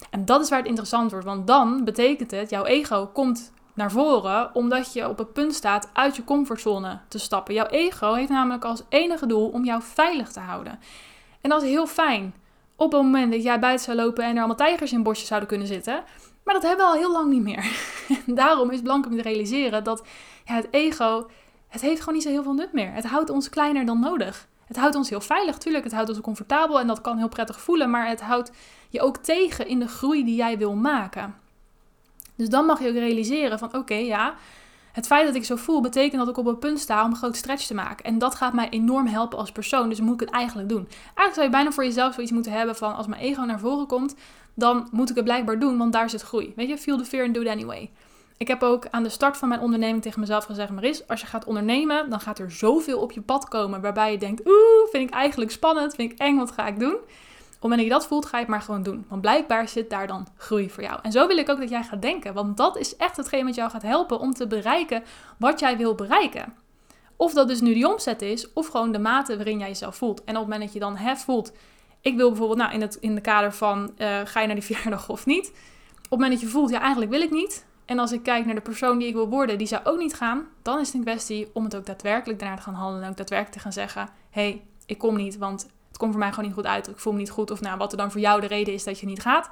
En 0.10 0.26
dat 0.26 0.42
is 0.42 0.50
waar 0.50 0.60
het 0.60 0.68
interessant 0.68 1.12
wordt. 1.12 1.26
Want 1.26 1.48
dan 1.48 1.84
betekent 1.84 2.32
het, 2.32 2.50
jouw 2.50 2.66
ego 2.66 3.08
komt 3.08 3.52
naar 3.74 3.92
voren 3.92 4.56
omdat 4.56 4.94
je 4.94 5.10
op 5.10 5.18
het 5.18 5.34
punt 5.34 5.54
staat 5.54 5.90
uit 5.94 6.16
je 6.16 6.24
comfortzone 6.24 7.00
te 7.08 7.20
stappen. 7.20 7.54
Jouw 7.54 7.66
ego 7.66 8.14
heeft 8.14 8.30
namelijk 8.30 8.66
als 8.66 8.84
enige 8.90 9.26
doel 9.26 9.50
om 9.50 9.66
jou 9.66 9.82
veilig 9.82 10.32
te 10.32 10.40
houden. 10.40 10.80
En 11.42 11.50
dat 11.50 11.62
is 11.62 11.70
heel 11.70 11.88
fijn 11.88 12.34
op 12.82 12.92
het 12.92 13.02
moment 13.02 13.32
dat 13.32 13.44
jij 13.44 13.60
buiten 13.60 13.86
zou 13.86 13.98
lopen 13.98 14.24
en 14.24 14.32
er 14.32 14.38
allemaal 14.38 14.56
tijgers 14.56 14.92
in 14.92 15.04
bosjes 15.04 15.28
zouden 15.28 15.50
kunnen 15.50 15.68
zitten. 15.68 16.04
Maar 16.44 16.54
dat 16.54 16.64
hebben 16.64 16.86
we 16.86 16.92
al 16.92 16.98
heel 16.98 17.12
lang 17.12 17.30
niet 17.30 17.42
meer. 17.42 17.72
Daarom 18.42 18.68
is 18.68 18.74
het 18.74 18.84
belangrijk 18.84 19.14
om 19.14 19.22
te 19.22 19.30
realiseren 19.30 19.84
dat 19.84 20.04
ja, 20.46 20.54
het 20.56 20.68
ego, 20.72 21.30
het 21.68 21.82
heeft 21.82 22.00
gewoon 22.00 22.14
niet 22.14 22.24
zo 22.24 22.30
heel 22.30 22.44
veel 22.44 22.54
nut 22.54 22.74
meer. 22.74 22.94
Het 22.94 23.06
houdt 23.06 23.30
ons 23.30 23.50
kleiner 23.50 23.86
dan 23.86 24.00
nodig. 24.00 24.48
Het 24.66 24.78
houdt 24.78 24.96
ons 24.96 25.10
heel 25.10 25.22
veilig, 25.22 25.58
tuurlijk. 25.58 25.84
Het 25.84 25.94
houdt 25.94 26.10
ons 26.10 26.22
comfortabel 26.22 26.80
en 26.80 26.88
dat 26.88 27.02
kan 27.02 27.18
heel 27.18 27.28
prettig 27.28 27.62
voelen. 27.62 27.90
Maar 27.90 28.08
het 28.08 28.22
houdt 28.22 28.52
je 28.90 29.02
ook 29.02 29.18
tegen 29.18 29.68
in 29.68 29.80
de 29.80 29.88
groei 29.88 30.24
die 30.24 30.36
jij 30.36 30.58
wil 30.58 30.74
maken. 30.74 31.36
Dus 32.36 32.50
dan 32.50 32.66
mag 32.66 32.82
je 32.82 32.90
ook 32.90 32.96
realiseren 32.96 33.60
van 33.60 33.76
oké, 33.76 33.96
ja, 33.96 34.36
het 34.92 35.08
feit 35.08 35.26
dat 35.26 35.36
ik 35.36 35.46
zo 35.46 35.56
voel, 35.56 35.82
betekent 35.82 36.20
dat 36.20 36.30
ik 36.30 36.38
op 36.38 36.46
een 36.46 36.60
punt 36.60 36.80
sta 36.80 37.04
om 37.04 37.12
een 37.12 37.18
groot 37.18 37.36
stretch 37.36 37.66
te 37.66 37.74
maken. 37.74 38.06
En 38.06 38.18
dat 38.18 38.36
gaat 38.36 38.54
mij 38.54 38.70
enorm 38.70 39.08
helpen 39.08 39.38
als 39.38 39.52
persoon. 39.52 39.90
Dus 39.90 40.00
moet 40.00 40.14
ik 40.14 40.20
het 40.20 40.30
eigenlijk 40.30 40.70
doen? 40.70 40.88
Eigenlijk 41.04 41.34
zou 41.34 41.46
je 41.46 41.52
bijna 41.52 41.72
voor 41.72 41.84
jezelf 41.84 42.14
zoiets 42.14 42.32
moeten 42.32 42.52
hebben 42.52 42.76
van 42.76 42.96
als 42.96 43.08
mijn 43.08 43.22
ego 43.22 43.42
naar 43.42 43.60
voren 43.60 43.88
komt, 43.88 44.16
dan 44.54 44.88
moet 44.92 45.10
ik 45.10 45.16
het 45.16 45.24
blijkbaar 45.24 45.60
doen, 45.60 45.78
want 45.78 45.94
daar 45.94 46.10
zit 46.10 46.22
groei. 46.22 46.54
Weet 46.56 46.70
je, 46.70 46.78
feel 46.78 46.98
the 46.98 47.06
fear 47.06 47.26
and 47.26 47.34
do 47.34 47.42
it 47.42 47.48
anyway. 47.48 47.92
Ik 48.38 48.48
heb 48.48 48.64
ook 48.64 48.88
aan 48.92 49.04
de 49.04 49.10
start 49.10 49.38
van 49.38 49.48
mijn 49.48 49.62
onderneming 49.62 50.02
tegen 50.02 50.20
mezelf 50.20 50.46
gezegd: 50.46 50.72
Maris, 50.72 51.08
als 51.08 51.22
je 51.22 51.28
gaat 51.28 51.46
ondernemen, 51.46 52.10
dan 52.10 52.20
gaat 52.20 52.40
er 52.40 52.52
zoveel 52.52 53.00
op 53.00 53.12
je 53.12 53.22
pad 53.22 53.48
komen 53.48 53.82
waarbij 53.82 54.12
je 54.12 54.18
denkt: 54.18 54.42
Oeh, 54.46 54.90
vind 54.92 55.10
ik 55.10 55.14
eigenlijk 55.14 55.52
spannend, 55.52 55.96
vind 55.96 56.12
ik 56.12 56.18
eng, 56.18 56.38
wat 56.38 56.52
ga 56.52 56.68
ik 56.68 56.80
doen? 56.80 56.96
Dat 57.70 57.80
je 57.80 57.90
dat 57.90 58.08
voelt, 58.08 58.26
ga 58.26 58.38
je 58.38 58.44
het 58.44 58.52
maar 58.52 58.62
gewoon 58.62 58.84
doen. 58.84 59.06
Want 59.08 59.22
blijkbaar 59.22 59.68
zit 59.68 59.90
daar 59.90 60.08
dan 60.08 60.28
groei 60.38 60.70
voor 60.70 60.84
jou. 60.84 61.00
En 61.02 61.12
zo 61.12 61.28
wil 61.28 61.38
ik 61.38 61.50
ook 61.50 61.60
dat 61.60 61.70
jij 61.70 61.84
gaat 61.84 62.02
denken. 62.02 62.34
Want 62.34 62.58
dat 62.58 62.78
is 62.78 62.96
echt 62.96 63.18
hetgeen 63.18 63.46
wat 63.46 63.56
jou 63.56 63.70
gaat 63.70 63.82
helpen 63.82 64.20
om 64.20 64.34
te 64.34 64.48
bereiken 64.48 65.04
wat 65.38 65.60
jij 65.60 65.78
wil 65.78 65.96
bereiken. 65.96 66.54
Of 67.16 67.34
dat 67.34 67.48
dus 67.48 67.62
nu 67.62 67.74
die 67.74 67.88
omzet 67.88 68.22
is, 68.22 68.54
of 68.54 68.68
gewoon 68.68 68.92
de 68.92 69.00
mate 69.00 69.36
waarin 69.36 69.60
jij 69.60 69.68
jezelf 69.68 69.96
voelt. 69.96 70.24
En 70.24 70.36
op 70.36 70.42
het 70.42 70.44
moment 70.44 70.62
dat 70.62 70.74
je 70.74 70.80
dan 70.80 70.98
hè, 70.98 71.16
voelt, 71.16 71.52
ik 72.02 72.16
wil 72.16 72.30
bijvoorbeeld, 72.30 72.60
nou 72.60 72.74
in 72.74 72.82
het 72.82 72.96
in 72.96 73.16
de 73.16 73.22
kader 73.22 73.54
van 73.54 73.92
uh, 73.98 74.20
ga 74.24 74.40
je 74.40 74.46
naar 74.46 74.56
die 74.56 74.66
verjaardag 74.74 75.10
of 75.10 75.26
niet. 75.26 75.48
Op 75.48 76.02
het 76.02 76.10
moment 76.10 76.32
dat 76.32 76.42
je 76.42 76.48
voelt, 76.48 76.70
ja 76.70 76.80
eigenlijk 76.80 77.12
wil 77.12 77.22
ik 77.22 77.32
niet. 77.32 77.66
En 77.86 78.00
als 78.00 78.12
ik 78.12 78.24
kijk 78.24 78.46
naar 78.46 78.56
de 78.56 78.62
persoon 78.62 78.98
die 78.98 79.08
ik 79.08 79.14
wil 79.14 79.30
worden, 79.30 79.58
die 79.58 79.68
zou 79.68 79.86
ook 79.86 79.98
niet 79.98 80.14
gaan. 80.14 80.48
Dan 80.62 80.80
is 80.80 80.88
het 80.88 80.96
een 80.96 81.04
kwestie 81.04 81.50
om 81.54 81.64
het 81.64 81.76
ook 81.76 81.86
daadwerkelijk 81.86 82.40
daarna 82.40 82.56
te 82.56 82.62
gaan 82.62 82.74
handelen. 82.74 83.04
En 83.04 83.10
ook 83.10 83.18
daadwerkelijk 83.18 83.58
te 83.58 83.64
gaan 83.64 83.74
zeggen, 83.74 84.10
hé, 84.30 84.42
hey, 84.42 84.62
ik 84.86 84.98
kom 84.98 85.16
niet, 85.16 85.38
want 85.38 85.68
komt 86.02 86.12
voor 86.12 86.22
mij 86.22 86.30
gewoon 86.30 86.46
niet 86.46 86.54
goed 86.54 86.66
uit. 86.66 86.88
Ik 86.88 87.00
voel 87.00 87.14
me 87.14 87.20
niet 87.20 87.30
goed. 87.30 87.52
Of 87.52 87.62
nou, 87.62 87.78
wat 87.78 87.92
er 87.92 87.98
dan 87.98 88.12
voor 88.12 88.22
jou 88.22 88.42
de 88.42 88.48
reden 88.48 88.74
is 88.74 88.84
dat 88.84 89.00
je 89.00 89.06
niet 89.06 89.22
gaat. 89.22 89.50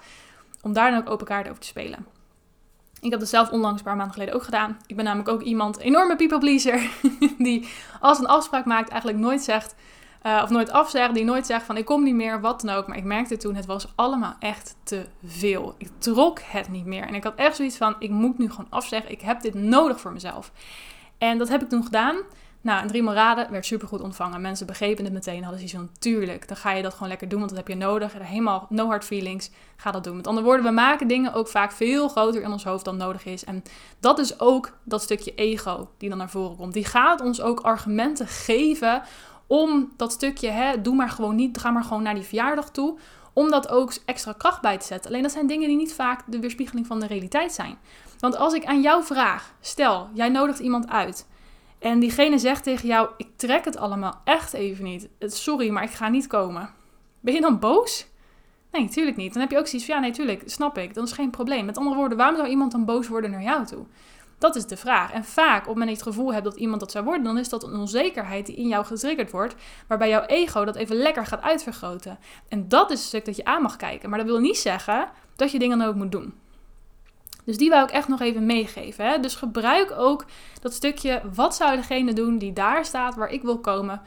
Om 0.62 0.74
daar 0.74 0.92
dan 0.92 1.00
ook 1.00 1.10
open 1.10 1.25
kaart 1.25 1.48
over 1.48 1.60
te 1.60 1.68
spelen. 1.68 2.06
Ik 3.01 3.12
heb 3.12 3.19
dat 3.19 3.30
zelf 3.30 3.50
onlangs 3.50 3.78
een 3.78 3.86
paar 3.86 3.96
maanden 3.96 4.13
geleden 4.13 4.36
ook 4.36 4.44
gedaan. 4.44 4.78
Ik 4.86 4.96
ben 4.96 5.06
namelijk 5.06 5.30
ook 5.30 5.42
iemand, 5.42 5.78
enorme 5.78 6.16
people 6.16 6.38
pleaser, 6.38 6.90
die 7.38 7.68
als 8.00 8.19
een 8.19 8.28
afspraak 8.28 8.66
maakt 8.66 8.90
eigenlijk 8.90 9.19
nooit 9.19 9.42
zegt, 9.42 9.75
uh, 10.24 10.42
of 10.44 10.50
nooit 10.50 10.72
afzegt, 10.72 11.13
die 11.13 11.24
nooit 11.24 11.46
zegt 11.46 11.66
van 11.66 11.78
ik 11.78 11.86
kom 11.86 12.04
niet 12.04 12.16
meer, 12.16 12.42
wat 12.42 12.62
dan 12.62 12.75
ook. 12.75 12.88
Maar 12.88 12.98
ik 12.98 13.04
merkte 13.04 13.38
toen, 13.38 13.56
het 13.56 13.66
was 13.66 13.88
allemaal 13.95 14.36
echt 14.40 14.75
te 14.84 15.06
veel. 15.25 15.75
Ik 15.78 15.90
trok 15.98 16.40
het 16.42 16.69
niet 16.69 16.85
meer. 16.85 17.07
En 17.07 17.14
ik 17.14 17.24
had 17.24 17.35
echt 17.35 17.56
zoiets 17.56 17.78
van, 17.78 17.95
ik 18.00 18.09
moet 18.09 18.38
nu 18.38 18.50
gewoon 18.50 18.68
afzeggen, 18.69 19.12
ik 19.12 19.21
heb 19.21 19.42
dit 19.42 19.54
nodig 19.54 20.00
voor 20.00 20.14
mezelf. 20.14 20.52
En 21.18 21.38
dat 21.38 21.50
heb 21.50 21.62
ik 21.62 21.69
toen 21.69 21.83
gedaan. 21.83 22.16
Nou, 22.61 22.94
een 22.94 23.13
raden 23.13 23.51
werd 23.51 23.66
supergoed 23.66 24.01
ontvangen. 24.01 24.42
Mensen 24.42 24.66
begrepen 24.66 25.04
het 25.04 25.13
meteen, 25.13 25.44
hadden 25.44 25.69
zoiets 25.69 25.75
van, 25.75 25.89
tuurlijk, 25.99 26.47
dan 26.47 26.57
ga 26.57 26.71
je 26.71 26.81
dat 26.83 26.94
gewoon 26.94 27.07
lekker 27.07 27.30
doen, 27.30 27.39
want 27.39 27.49
dat 27.49 27.59
heb 27.59 27.68
je 27.68 27.75
nodig. 27.75 28.13
Helemaal 28.18 28.66
no 28.69 28.87
hard 28.87 29.06
feelings, 29.06 29.49
ga 29.75 29.92
dat 29.92 30.04
doen. 30.04 30.16
Met 30.16 30.28
andere 30.28 30.45
woorden, 30.45 30.66
we 30.66 30.71
maken 30.71 31.07
dingen 31.07 31.33
ook 31.33 31.47
vaak 31.47 31.71
veel 31.71 32.07
groter 32.07 32.42
in 32.42 32.51
ons 32.51 32.63
hoofd 32.63 32.85
dan 32.85 32.97
nodig 32.97 33.25
is. 33.25 33.44
En 33.44 33.63
dat 33.99 34.19
is 34.19 34.39
ook 34.39 34.71
dat 34.83 35.01
stukje 35.01 35.35
ego 35.35 35.89
die 35.97 36.09
dan 36.09 36.18
naar 36.18 36.30
voren 36.30 36.56
komt. 36.56 36.73
Die 36.73 36.85
gaat 36.85 37.21
ons 37.21 37.42
ook 37.42 37.59
argumenten 37.59 38.28
geven 38.28 39.01
om 39.47 39.94
dat 39.97 40.11
stukje, 40.11 40.49
hè, 40.49 40.81
doe 40.81 40.95
maar 40.95 41.09
gewoon 41.09 41.35
niet, 41.35 41.57
ga 41.57 41.71
maar 41.71 41.83
gewoon 41.83 42.04
naar 42.04 42.16
die 42.16 42.23
verjaardag 42.23 42.69
toe. 42.69 42.97
Om 43.33 43.49
dat 43.49 43.69
ook 43.69 43.94
extra 44.06 44.33
kracht 44.37 44.61
bij 44.61 44.78
te 44.78 44.85
zetten. 44.85 45.09
Alleen 45.09 45.23
dat 45.23 45.31
zijn 45.31 45.47
dingen 45.47 45.68
die 45.68 45.78
niet 45.78 45.94
vaak 45.94 46.23
de 46.25 46.39
weerspiegeling 46.39 46.87
van 46.87 46.99
de 46.99 47.07
realiteit 47.07 47.51
zijn. 47.51 47.78
Want 48.19 48.37
als 48.37 48.54
ik 48.54 48.66
aan 48.66 48.81
jou 48.81 49.04
vraag, 49.04 49.54
stel, 49.61 50.09
jij 50.13 50.30
nodigt 50.30 50.59
iemand 50.59 50.89
uit 50.89 51.28
en 51.80 52.00
diegene 52.00 52.38
zegt 52.38 52.64
tegen 52.64 52.88
jou: 52.88 53.09
Ik 53.18 53.28
trek 53.36 53.66
het 53.66 53.78
allemaal 53.78 54.21
echt 54.24 54.54
even 54.54 54.83
niet. 54.83 55.09
Sorry, 55.19 55.69
maar 55.69 55.83
ik 55.83 55.92
ga 55.92 56.09
niet 56.09 56.28
komen. 56.28 56.69
Ben 57.19 57.33
je 57.33 57.42
dan 57.42 57.59
boos? 57.59 58.07
Nee, 58.71 58.81
natuurlijk 58.81 59.18
niet. 59.18 59.33
Dan 59.33 59.42
heb 59.42 59.52
je 59.52 59.57
ook 59.57 59.68
zoiets 59.68 59.88
van: 59.88 59.95
Ja, 59.95 60.02
nee, 60.02 60.12
tuurlijk, 60.12 60.44
snap 60.45 60.78
ik. 60.78 60.94
Dan 60.94 61.04
is 61.04 61.12
geen 61.12 61.30
probleem. 61.30 61.66
Met 61.66 61.78
andere 61.78 61.95
woorden, 61.95 62.18
waarom 62.18 62.36
zou 62.36 62.48
iemand 62.50 62.71
dan 62.71 62.86
boos 62.86 63.07
worden 63.07 63.31
naar 63.31 63.42
jou 63.42 63.66
toe? 63.66 63.86
Dat 64.38 64.56
is 64.56 64.66
de 64.66 64.78
vraag. 64.78 65.12
En 65.12 65.26
vaak, 65.26 65.59
op 65.59 65.66
het 65.66 65.74
moment 65.74 65.90
dat 65.90 65.98
je 65.98 66.04
het 66.06 66.16
gevoel 66.16 66.33
hebt 66.33 66.44
dat 66.44 66.56
iemand 66.56 66.80
dat 66.80 66.92
zou 66.92 67.06
worden, 67.06 67.24
dan 67.24 67.38
is 67.38 67.50
dat 67.50 67.64
een 67.64 67.76
onzekerheid 67.76 68.45
die 68.45 68.56
in 68.56 68.68
jou 68.68 68.86
getriggerd 68.86 69.31
wordt, 69.31 69.56
waarbij 69.88 70.09
jouw 70.09 70.26
ego 70.26 70.66
dat 70.66 70.76
even 70.76 70.95
lekker 70.95 71.26
gaat 71.26 71.42
uitvergroten. 71.42 72.19
En 72.48 72.68
dat 72.68 72.92
is 72.92 73.00
een 73.00 73.06
stuk 73.06 73.26
dat 73.26 73.36
je 73.36 73.45
aan 73.45 73.62
mag 73.62 73.76
kijken. 73.76 74.09
Maar 74.09 74.19
dat 74.19 74.28
wil 74.28 74.40
niet 74.40 74.57
zeggen 74.57 75.09
dat 75.36 75.52
je 75.52 75.59
dingen 75.59 75.80
dan 75.80 75.88
ook 75.88 75.95
moet 75.95 76.12
doen. 76.12 76.33
Dus 77.50 77.58
die 77.58 77.70
wou 77.70 77.84
ik 77.84 77.92
echt 77.92 78.08
nog 78.08 78.22
even 78.22 78.46
meegeven. 78.46 79.06
Hè? 79.06 79.20
Dus 79.20 79.36
gebruik 79.36 79.92
ook 79.98 80.26
dat 80.62 80.74
stukje, 80.74 81.22
wat 81.34 81.56
zou 81.56 81.76
degene 81.76 82.14
doen 82.14 82.38
die 82.38 82.54
daar 82.54 82.86
staat 82.86 83.16
waar 83.16 83.30
ik 83.30 83.42
wil 83.42 83.60
komen? 83.60 84.02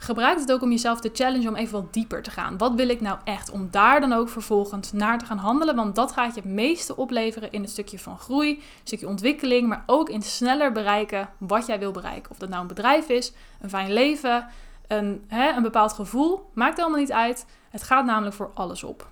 gebruik 0.00 0.38
het 0.38 0.52
ook 0.52 0.62
om 0.62 0.70
jezelf 0.70 1.00
te 1.00 1.10
challengen 1.12 1.48
om 1.48 1.54
even 1.54 1.72
wat 1.72 1.92
dieper 1.92 2.22
te 2.22 2.30
gaan. 2.30 2.58
Wat 2.58 2.74
wil 2.74 2.88
ik 2.88 3.00
nou 3.00 3.18
echt? 3.24 3.50
Om 3.50 3.68
daar 3.70 4.00
dan 4.00 4.12
ook 4.12 4.28
vervolgens 4.28 4.92
naar 4.92 5.18
te 5.18 5.24
gaan 5.24 5.38
handelen. 5.38 5.76
Want 5.76 5.94
dat 5.94 6.12
gaat 6.12 6.34
je 6.34 6.40
het 6.40 6.50
meeste 6.50 6.96
opleveren 6.96 7.52
in 7.52 7.62
een 7.62 7.68
stukje 7.68 7.98
van 7.98 8.18
groei, 8.18 8.50
een 8.50 8.62
stukje 8.84 9.08
ontwikkeling, 9.08 9.68
maar 9.68 9.82
ook 9.86 10.08
in 10.08 10.22
sneller 10.22 10.72
bereiken 10.72 11.28
wat 11.38 11.66
jij 11.66 11.78
wil 11.78 11.92
bereiken. 11.92 12.30
Of 12.30 12.38
dat 12.38 12.48
nou 12.48 12.60
een 12.60 12.68
bedrijf 12.68 13.08
is, 13.08 13.32
een 13.60 13.68
fijn 13.68 13.92
leven, 13.92 14.46
een, 14.86 15.24
hè, 15.28 15.52
een 15.56 15.62
bepaald 15.62 15.92
gevoel. 15.92 16.50
Maakt 16.54 16.76
helemaal 16.76 17.00
niet 17.00 17.12
uit. 17.12 17.46
Het 17.70 17.82
gaat 17.82 18.04
namelijk 18.04 18.34
voor 18.34 18.50
alles 18.54 18.84
op. 18.84 19.08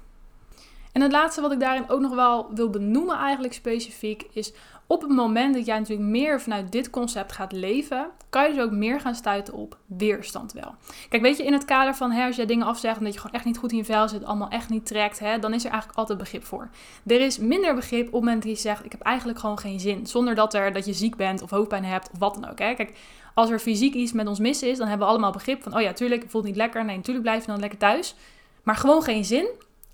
En 0.97 1.03
het 1.03 1.13
laatste 1.13 1.41
wat 1.41 1.53
ik 1.53 1.61
daarin 1.61 1.89
ook 1.89 2.01
nog 2.01 2.15
wel 2.15 2.51
wil 2.55 2.71
benoemen, 2.71 3.17
eigenlijk 3.17 3.55
specifiek, 3.55 4.27
is 4.33 4.53
op 4.87 5.01
het 5.01 5.11
moment 5.11 5.55
dat 5.55 5.67
jij 5.67 5.79
natuurlijk 5.79 6.09
meer 6.09 6.41
vanuit 6.41 6.73
dit 6.73 6.91
concept 6.91 7.33
gaat 7.33 7.53
leven, 7.53 8.07
kan 8.31 8.43
je 8.43 8.55
dus 8.55 8.65
ook 8.65 8.71
meer 8.71 9.01
gaan 9.01 9.15
stuiten 9.15 9.55
op 9.55 9.77
weerstand 9.87 10.53
wel. 10.53 10.75
Kijk, 11.09 11.23
weet 11.23 11.37
je, 11.37 11.45
in 11.45 11.53
het 11.53 11.65
kader 11.65 11.95
van 11.95 12.11
hè, 12.11 12.27
als 12.27 12.37
jij 12.37 12.47
dingen 12.47 12.67
afzegt 12.67 12.99
omdat 12.99 13.13
je 13.13 13.21
gewoon 13.21 13.35
echt 13.35 13.45
niet 13.45 13.59
goed 13.59 13.71
in 13.71 13.77
je 13.77 13.85
vel 13.85 14.09
zit, 14.09 14.25
allemaal 14.25 14.49
echt 14.49 14.69
niet 14.69 14.87
trekt, 14.87 15.19
hè, 15.19 15.39
dan 15.39 15.55
is 15.55 15.65
er 15.65 15.71
eigenlijk 15.71 15.99
altijd 15.99 16.19
begrip 16.19 16.45
voor. 16.45 16.69
Er 17.07 17.21
is 17.21 17.39
minder 17.39 17.75
begrip 17.75 18.07
op 18.07 18.13
het 18.13 18.23
moment 18.23 18.43
dat 18.43 18.53
je 18.53 18.59
zegt, 18.59 18.85
ik 18.85 18.93
heb 18.93 19.01
eigenlijk 19.01 19.39
gewoon 19.39 19.59
geen 19.59 19.81
zin, 19.81 20.07
zonder 20.07 20.35
dat, 20.35 20.55
er, 20.55 20.73
dat 20.73 20.87
je 20.87 20.93
ziek 20.93 21.17
bent 21.17 21.43
of 21.43 21.51
hoofdpijn 21.51 21.85
hebt 21.85 22.11
of 22.13 22.19
wat 22.19 22.35
dan 22.35 22.51
ook. 22.51 22.59
Hè. 22.59 22.75
Kijk, 22.75 22.99
als 23.35 23.51
er 23.51 23.59
fysiek 23.59 23.95
iets 23.95 24.13
met 24.13 24.27
ons 24.27 24.39
mis 24.39 24.63
is, 24.63 24.79
dan 24.79 24.89
hebben 24.89 25.07
we 25.07 25.13
allemaal 25.13 25.33
begrip 25.33 25.63
van, 25.63 25.75
oh 25.75 25.81
ja, 25.81 25.93
tuurlijk, 25.93 26.23
het 26.23 26.31
voelt 26.31 26.45
niet 26.45 26.57
lekker, 26.57 26.85
nee, 26.85 26.97
natuurlijk 26.97 27.25
blijf 27.25 27.41
je 27.41 27.51
dan 27.51 27.61
lekker 27.61 27.79
thuis. 27.79 28.15
Maar 28.63 28.77
gewoon 28.77 29.03
geen 29.03 29.25
zin, 29.25 29.47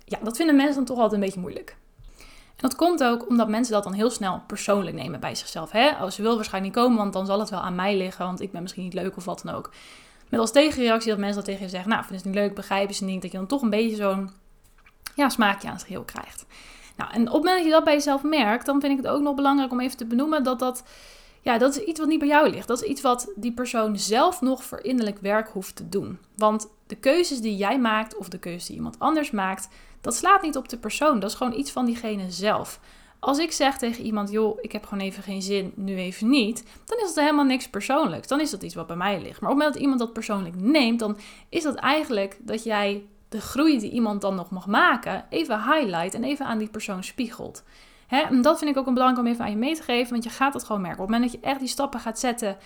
ja, 0.05 0.19
dat 0.23 0.37
vinden 0.37 0.55
mensen 0.55 0.75
dan 0.75 0.85
toch 0.85 0.97
altijd 0.97 1.13
een 1.13 1.25
beetje 1.25 1.39
moeilijk. 1.39 1.77
En 2.55 2.69
dat 2.69 2.75
komt 2.75 3.03
ook 3.03 3.29
omdat 3.29 3.47
mensen 3.47 3.73
dat 3.73 3.83
dan 3.83 3.93
heel 3.93 4.09
snel 4.09 4.41
persoonlijk 4.47 4.95
nemen 4.95 5.19
bij 5.19 5.35
zichzelf. 5.35 5.71
Hè? 5.71 5.89
Oh, 5.89 6.09
ze 6.09 6.21
wil 6.21 6.35
waarschijnlijk 6.35 6.75
niet 6.75 6.83
komen, 6.83 6.99
want 6.99 7.13
dan 7.13 7.25
zal 7.25 7.39
het 7.39 7.49
wel 7.49 7.59
aan 7.59 7.75
mij 7.75 7.97
liggen, 7.97 8.25
want 8.25 8.41
ik 8.41 8.51
ben 8.51 8.61
misschien 8.61 8.83
niet 8.83 8.93
leuk 8.93 9.17
of 9.17 9.25
wat 9.25 9.41
dan 9.43 9.55
ook. 9.55 9.71
Met 10.29 10.39
als 10.39 10.51
tegenreactie 10.51 11.09
dat 11.09 11.19
mensen 11.19 11.35
dat 11.35 11.45
tegen 11.45 11.63
je 11.63 11.69
zeggen, 11.69 11.89
nou, 11.89 12.01
vinden 12.01 12.19
ze 12.19 12.27
niet 12.27 12.37
leuk, 12.37 12.55
begrijpen 12.55 12.95
ze 12.95 13.03
niet, 13.03 13.21
dat 13.21 13.31
je 13.31 13.37
dan 13.37 13.47
toch 13.47 13.61
een 13.61 13.69
beetje 13.69 13.95
zo'n 13.95 14.29
ja, 15.15 15.29
smaakje 15.29 15.67
aan 15.67 15.73
het 15.73 15.83
geheel 15.83 16.03
krijgt. 16.03 16.45
Nou, 16.97 17.11
en 17.11 17.21
op 17.21 17.33
het 17.33 17.33
moment 17.33 17.55
dat 17.55 17.65
je 17.65 17.71
dat 17.71 17.83
bij 17.83 17.93
jezelf 17.93 18.23
merkt, 18.23 18.65
dan 18.65 18.81
vind 18.81 18.91
ik 18.91 19.05
het 19.05 19.13
ook 19.13 19.21
nog 19.21 19.35
belangrijk 19.35 19.71
om 19.71 19.79
even 19.79 19.97
te 19.97 20.05
benoemen 20.05 20.43
dat 20.43 20.59
dat, 20.59 20.83
ja, 21.41 21.57
dat 21.57 21.75
is 21.75 21.83
iets 21.83 21.99
wat 21.99 22.09
niet 22.09 22.19
bij 22.19 22.27
jou 22.27 22.49
ligt. 22.49 22.67
Dat 22.67 22.81
is 22.81 22.89
iets 22.89 23.01
wat 23.01 23.31
die 23.35 23.53
persoon 23.53 23.97
zelf 23.97 24.41
nog 24.41 24.63
voor 24.63 24.79
innerlijk 24.79 25.19
werk 25.19 25.49
hoeft 25.49 25.75
te 25.75 25.89
doen. 25.89 26.19
Want 26.35 26.67
de 26.87 26.95
keuzes 26.95 27.41
die 27.41 27.55
jij 27.55 27.79
maakt 27.79 28.17
of 28.17 28.29
de 28.29 28.39
keuzes 28.39 28.65
die 28.65 28.75
iemand 28.75 28.99
anders 28.99 29.31
maakt, 29.31 29.67
dat 30.03 30.15
slaat 30.15 30.41
niet 30.41 30.57
op 30.57 30.69
de 30.69 30.77
persoon. 30.77 31.19
Dat 31.19 31.29
is 31.29 31.35
gewoon 31.35 31.59
iets 31.59 31.71
van 31.71 31.85
diegene 31.85 32.31
zelf. 32.31 32.79
Als 33.19 33.37
ik 33.37 33.51
zeg 33.51 33.77
tegen 33.77 34.03
iemand, 34.03 34.31
joh, 34.31 34.57
ik 34.61 34.71
heb 34.71 34.85
gewoon 34.85 35.03
even 35.03 35.23
geen 35.23 35.41
zin, 35.41 35.73
nu 35.75 35.95
even 35.95 36.29
niet, 36.29 36.63
dan 36.85 36.97
is 36.97 37.05
dat 37.05 37.23
helemaal 37.23 37.45
niks 37.45 37.69
persoonlijks. 37.69 38.27
Dan 38.27 38.39
is 38.39 38.49
dat 38.49 38.63
iets 38.63 38.75
wat 38.75 38.87
bij 38.87 38.95
mij 38.95 39.21
ligt. 39.21 39.41
Maar 39.41 39.51
op 39.51 39.55
het 39.55 39.57
moment 39.57 39.73
dat 39.73 39.81
iemand 39.81 39.99
dat 39.99 40.13
persoonlijk 40.13 40.55
neemt, 40.55 40.99
dan 40.99 41.17
is 41.49 41.63
dat 41.63 41.75
eigenlijk 41.75 42.37
dat 42.41 42.63
jij 42.63 43.05
de 43.29 43.41
groei 43.41 43.79
die 43.79 43.91
iemand 43.91 44.21
dan 44.21 44.35
nog 44.35 44.49
mag 44.49 44.67
maken, 44.67 45.25
even 45.29 45.63
highlight 45.63 46.13
en 46.13 46.23
even 46.23 46.45
aan 46.45 46.57
die 46.57 46.69
persoon 46.69 47.03
spiegelt. 47.03 47.63
Hè? 48.07 48.21
En 48.21 48.41
dat 48.41 48.57
vind 48.57 48.71
ik 48.71 48.77
ook 48.77 48.87
een 48.87 48.93
belangrijk 48.93 49.25
om 49.25 49.31
even 49.31 49.45
aan 49.45 49.51
je 49.51 49.57
mee 49.57 49.75
te 49.75 49.83
geven, 49.83 50.11
want 50.11 50.23
je 50.23 50.29
gaat 50.29 50.53
dat 50.53 50.63
gewoon 50.63 50.81
merken. 50.81 51.03
Op 51.03 51.07
het 51.07 51.15
moment 51.15 51.31
dat 51.31 51.41
je 51.41 51.47
echt 51.47 51.59
die 51.59 51.69
stappen 51.69 51.99
gaat 51.99 52.19
zetten 52.19 52.57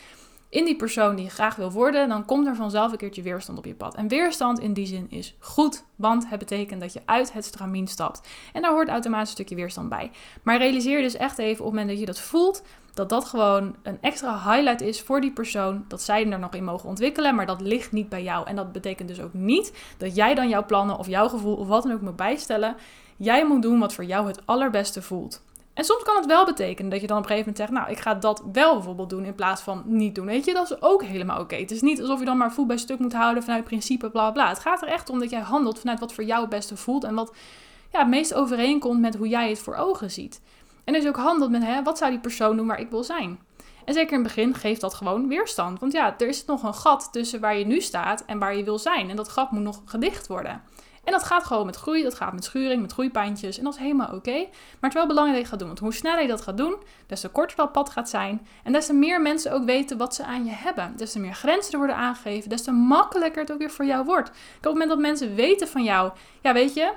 in 0.50 0.66
die 0.66 0.76
persoon 0.76 1.16
die 1.16 1.26
je 1.26 1.32
graag 1.32 1.56
wil 1.56 1.72
worden, 1.72 2.10
dan 2.10 2.26
komt 2.26 2.48
er 2.48 2.56
vanzelf 2.56 2.92
een 2.92 2.98
keertje 2.98 3.22
weerstand 3.22 3.58
op 3.58 3.66
je 3.66 3.76
pad. 3.76 3.96
En 3.96 4.08
weerstand 4.08 4.60
in 4.60 4.74
die 4.74 4.86
zin 4.86 5.06
is 5.10 5.36
goed, 5.40 5.84
want 5.96 6.30
het 6.30 6.40
betekent 6.40 6.82
dat 6.82 6.94
je 6.94 7.02
uit 7.06 7.34
het 7.34 7.46
stramien 7.46 7.88
stapt. 7.88 8.28
En 8.54 8.62
daar 8.62 8.72
hoort 8.72 8.90
automatisch 8.90 9.28
een 9.28 9.36
stukje 9.36 9.56
weerstand 9.56 9.90
bij. 9.90 10.12
Maar 10.44 10.58
realiseer 10.58 11.02
dus 11.02 11.16
echt 11.16 11.38
even 11.38 11.66
op 11.66 11.72
het 11.72 11.74
moment 11.74 11.90
dat 11.90 12.00
je 12.00 12.06
dat 12.06 12.20
voelt, 12.20 12.64
dat 12.94 13.10
dat 13.10 13.26
gewoon 13.26 13.76
een 13.84 13.98
extra 14.02 14.52
highlight 14.52 14.82
is 14.82 15.02
voor 15.02 15.22
die 15.22 15.32
persoon, 15.32 15.86
dat 15.88 16.02
zij 16.02 16.32
er 16.32 16.40
nog 16.40 16.54
in 16.54 16.64
mogen 16.64 16.90
ontwikkelen, 16.90 17.36
maar 17.36 17.46
dat 17.46 17.62
ligt 17.62 17.92
niet 17.92 18.10
bij 18.10 18.24
jou. 18.24 18.48
En 18.48 18.56
dat 18.56 18.72
betekent 18.72 19.08
dus 19.08 19.22
ook 19.22 19.34
niet 19.34 19.74
dat 19.98 20.16
jij 20.16 20.36
dan 20.36 20.50
jouw 20.50 20.66
plannen 20.66 20.98
of 20.98 21.08
jouw 21.08 21.28
gevoel 21.28 21.56
of 21.56 21.68
wat 21.68 21.84
dan 21.84 21.92
ook 21.92 22.02
moet 22.02 22.16
bijstellen. 22.16 22.76
Jij 23.18 23.46
moet 23.46 23.62
doen 23.62 23.80
wat 23.80 23.94
voor 23.94 24.06
jou 24.06 24.28
het 24.28 24.42
allerbeste 24.46 25.02
voelt. 25.02 25.42
En 25.78 25.84
soms 25.84 26.04
kan 26.04 26.16
het 26.16 26.26
wel 26.26 26.46
betekenen 26.46 26.92
dat 26.92 27.02
je 27.02 27.08
dan 27.08 27.18
op 27.18 27.24
een 27.24 27.30
gegeven 27.30 27.54
moment 27.54 27.70
zegt, 27.70 27.82
nou, 27.82 27.98
ik 27.98 28.04
ga 28.04 28.14
dat 28.14 28.44
wel 28.52 28.74
bijvoorbeeld 28.74 29.10
doen 29.10 29.26
in 29.26 29.36
plaats 29.36 29.62
van 29.62 29.84
niet 29.86 30.16
doen. 30.16 30.26
Weet 30.26 30.46
je, 30.46 30.54
dat 30.54 30.72
is 30.72 30.82
ook 30.82 31.04
helemaal 31.04 31.40
oké. 31.40 31.56
Het 31.56 31.72
is 31.72 31.82
niet 31.82 32.02
alsof 32.02 32.20
je 32.20 32.26
dan 32.26 32.38
maar 32.38 32.54
voet 32.54 32.68
bij 32.68 32.78
stuk 32.78 33.00
moet 33.00 33.14
houden 33.14 33.44
vanuit 33.44 33.64
principe, 33.64 34.10
bla 34.10 34.32
bla. 34.32 34.50
Het 34.50 34.60
gaat 34.60 34.82
er 34.82 34.88
echt 34.88 35.10
om 35.10 35.20
dat 35.20 35.30
jij 35.30 35.40
handelt 35.40 35.80
vanuit 35.80 36.00
wat 36.00 36.14
voor 36.14 36.24
jou 36.24 36.42
het 36.42 36.50
beste 36.50 36.78
voelt 36.78 37.04
en 37.04 37.16
wat 37.16 37.36
ja, 37.92 38.00
het 38.00 38.08
meest 38.08 38.34
overeenkomt 38.34 39.00
met 39.00 39.16
hoe 39.16 39.28
jij 39.28 39.50
het 39.50 39.60
voor 39.60 39.76
ogen 39.76 40.12
ziet. 40.12 40.42
En 40.84 40.94
dus 40.94 41.08
ook 41.08 41.16
handelt 41.16 41.52
met, 41.52 41.64
hè, 41.64 41.84
wat 41.84 41.98
zou 41.98 42.12
die 42.12 42.20
persoon 42.20 42.58
doen 42.58 42.68
waar 42.68 42.80
ik 42.80 42.90
wil 42.90 43.04
zijn? 43.04 43.40
En 43.86 43.94
zeker 43.94 44.18
in 44.18 44.24
het 44.24 44.36
begin 44.36 44.54
geeft 44.54 44.82
dat 44.82 44.94
gewoon 44.94 45.28
weerstand. 45.28 45.80
Want 45.80 45.92
ja, 45.94 46.16
er 46.18 46.28
is 46.28 46.46
nog 46.46 46.64
een 46.64 46.74
gat 46.74 47.10
tussen 47.12 47.40
waar 47.40 47.58
je 47.58 47.66
nu 47.66 47.82
staat 47.82 48.24
en 48.26 48.40
waar 48.40 48.56
je 48.56 48.64
wil 48.64 48.80
zijn. 48.80 49.10
En 49.10 49.16
dat 49.16 49.30
gat 49.30 49.52
moet 49.52 49.64
nog 49.64 49.82
gedicht 49.86 50.28
worden. 50.28 50.62
En 51.08 51.14
dat 51.14 51.24
gaat 51.24 51.44
gewoon 51.44 51.66
met 51.66 51.76
groei, 51.76 52.04
dat 52.04 52.16
gaat 52.16 52.34
met 52.34 52.44
schuring, 52.44 52.82
met 52.82 52.92
groeipijntjes. 52.92 53.58
En 53.58 53.64
dat 53.64 53.74
is 53.74 53.80
helemaal 53.80 54.14
oké. 54.14 54.32
Maar 54.32 54.50
het 54.80 54.90
is 54.90 54.94
wel 54.94 55.08
belangrijk 55.08 55.38
dat 55.38 55.46
je 55.46 55.50
gaat 55.50 55.60
doen. 55.60 55.68
Want 55.68 55.80
hoe 55.80 55.94
sneller 55.94 56.22
je 56.22 56.28
dat 56.28 56.42
gaat 56.42 56.58
doen, 56.58 56.76
des 57.08 57.22
te 57.22 57.28
korter 57.28 57.58
dat 57.58 57.72
pad 57.72 57.90
gaat 57.90 58.10
zijn. 58.10 58.48
En 58.64 58.72
des 58.72 58.86
te 58.86 58.94
meer 58.94 59.22
mensen 59.22 59.52
ook 59.52 59.66
weten 59.66 59.98
wat 59.98 60.16
ze 60.16 60.24
aan 60.24 60.46
je 60.46 60.52
hebben. 60.52 60.94
Des 60.96 61.12
te 61.12 61.20
meer 61.20 61.34
grenzen 61.34 61.72
er 61.72 61.78
worden 61.78 61.96
aangegeven, 61.96 62.50
des 62.50 62.62
te 62.62 62.72
makkelijker 62.72 63.42
het 63.42 63.52
ook 63.52 63.58
weer 63.58 63.72
voor 63.72 63.86
jou 63.86 64.06
wordt. 64.06 64.30
op 64.30 64.36
het 64.62 64.72
moment 64.72 64.90
dat 64.90 65.00
mensen 65.00 65.36
weten 65.36 65.68
van 65.68 65.84
jou, 65.84 66.12
ja 66.42 66.54
weet 66.54 66.74
je, 66.74 66.94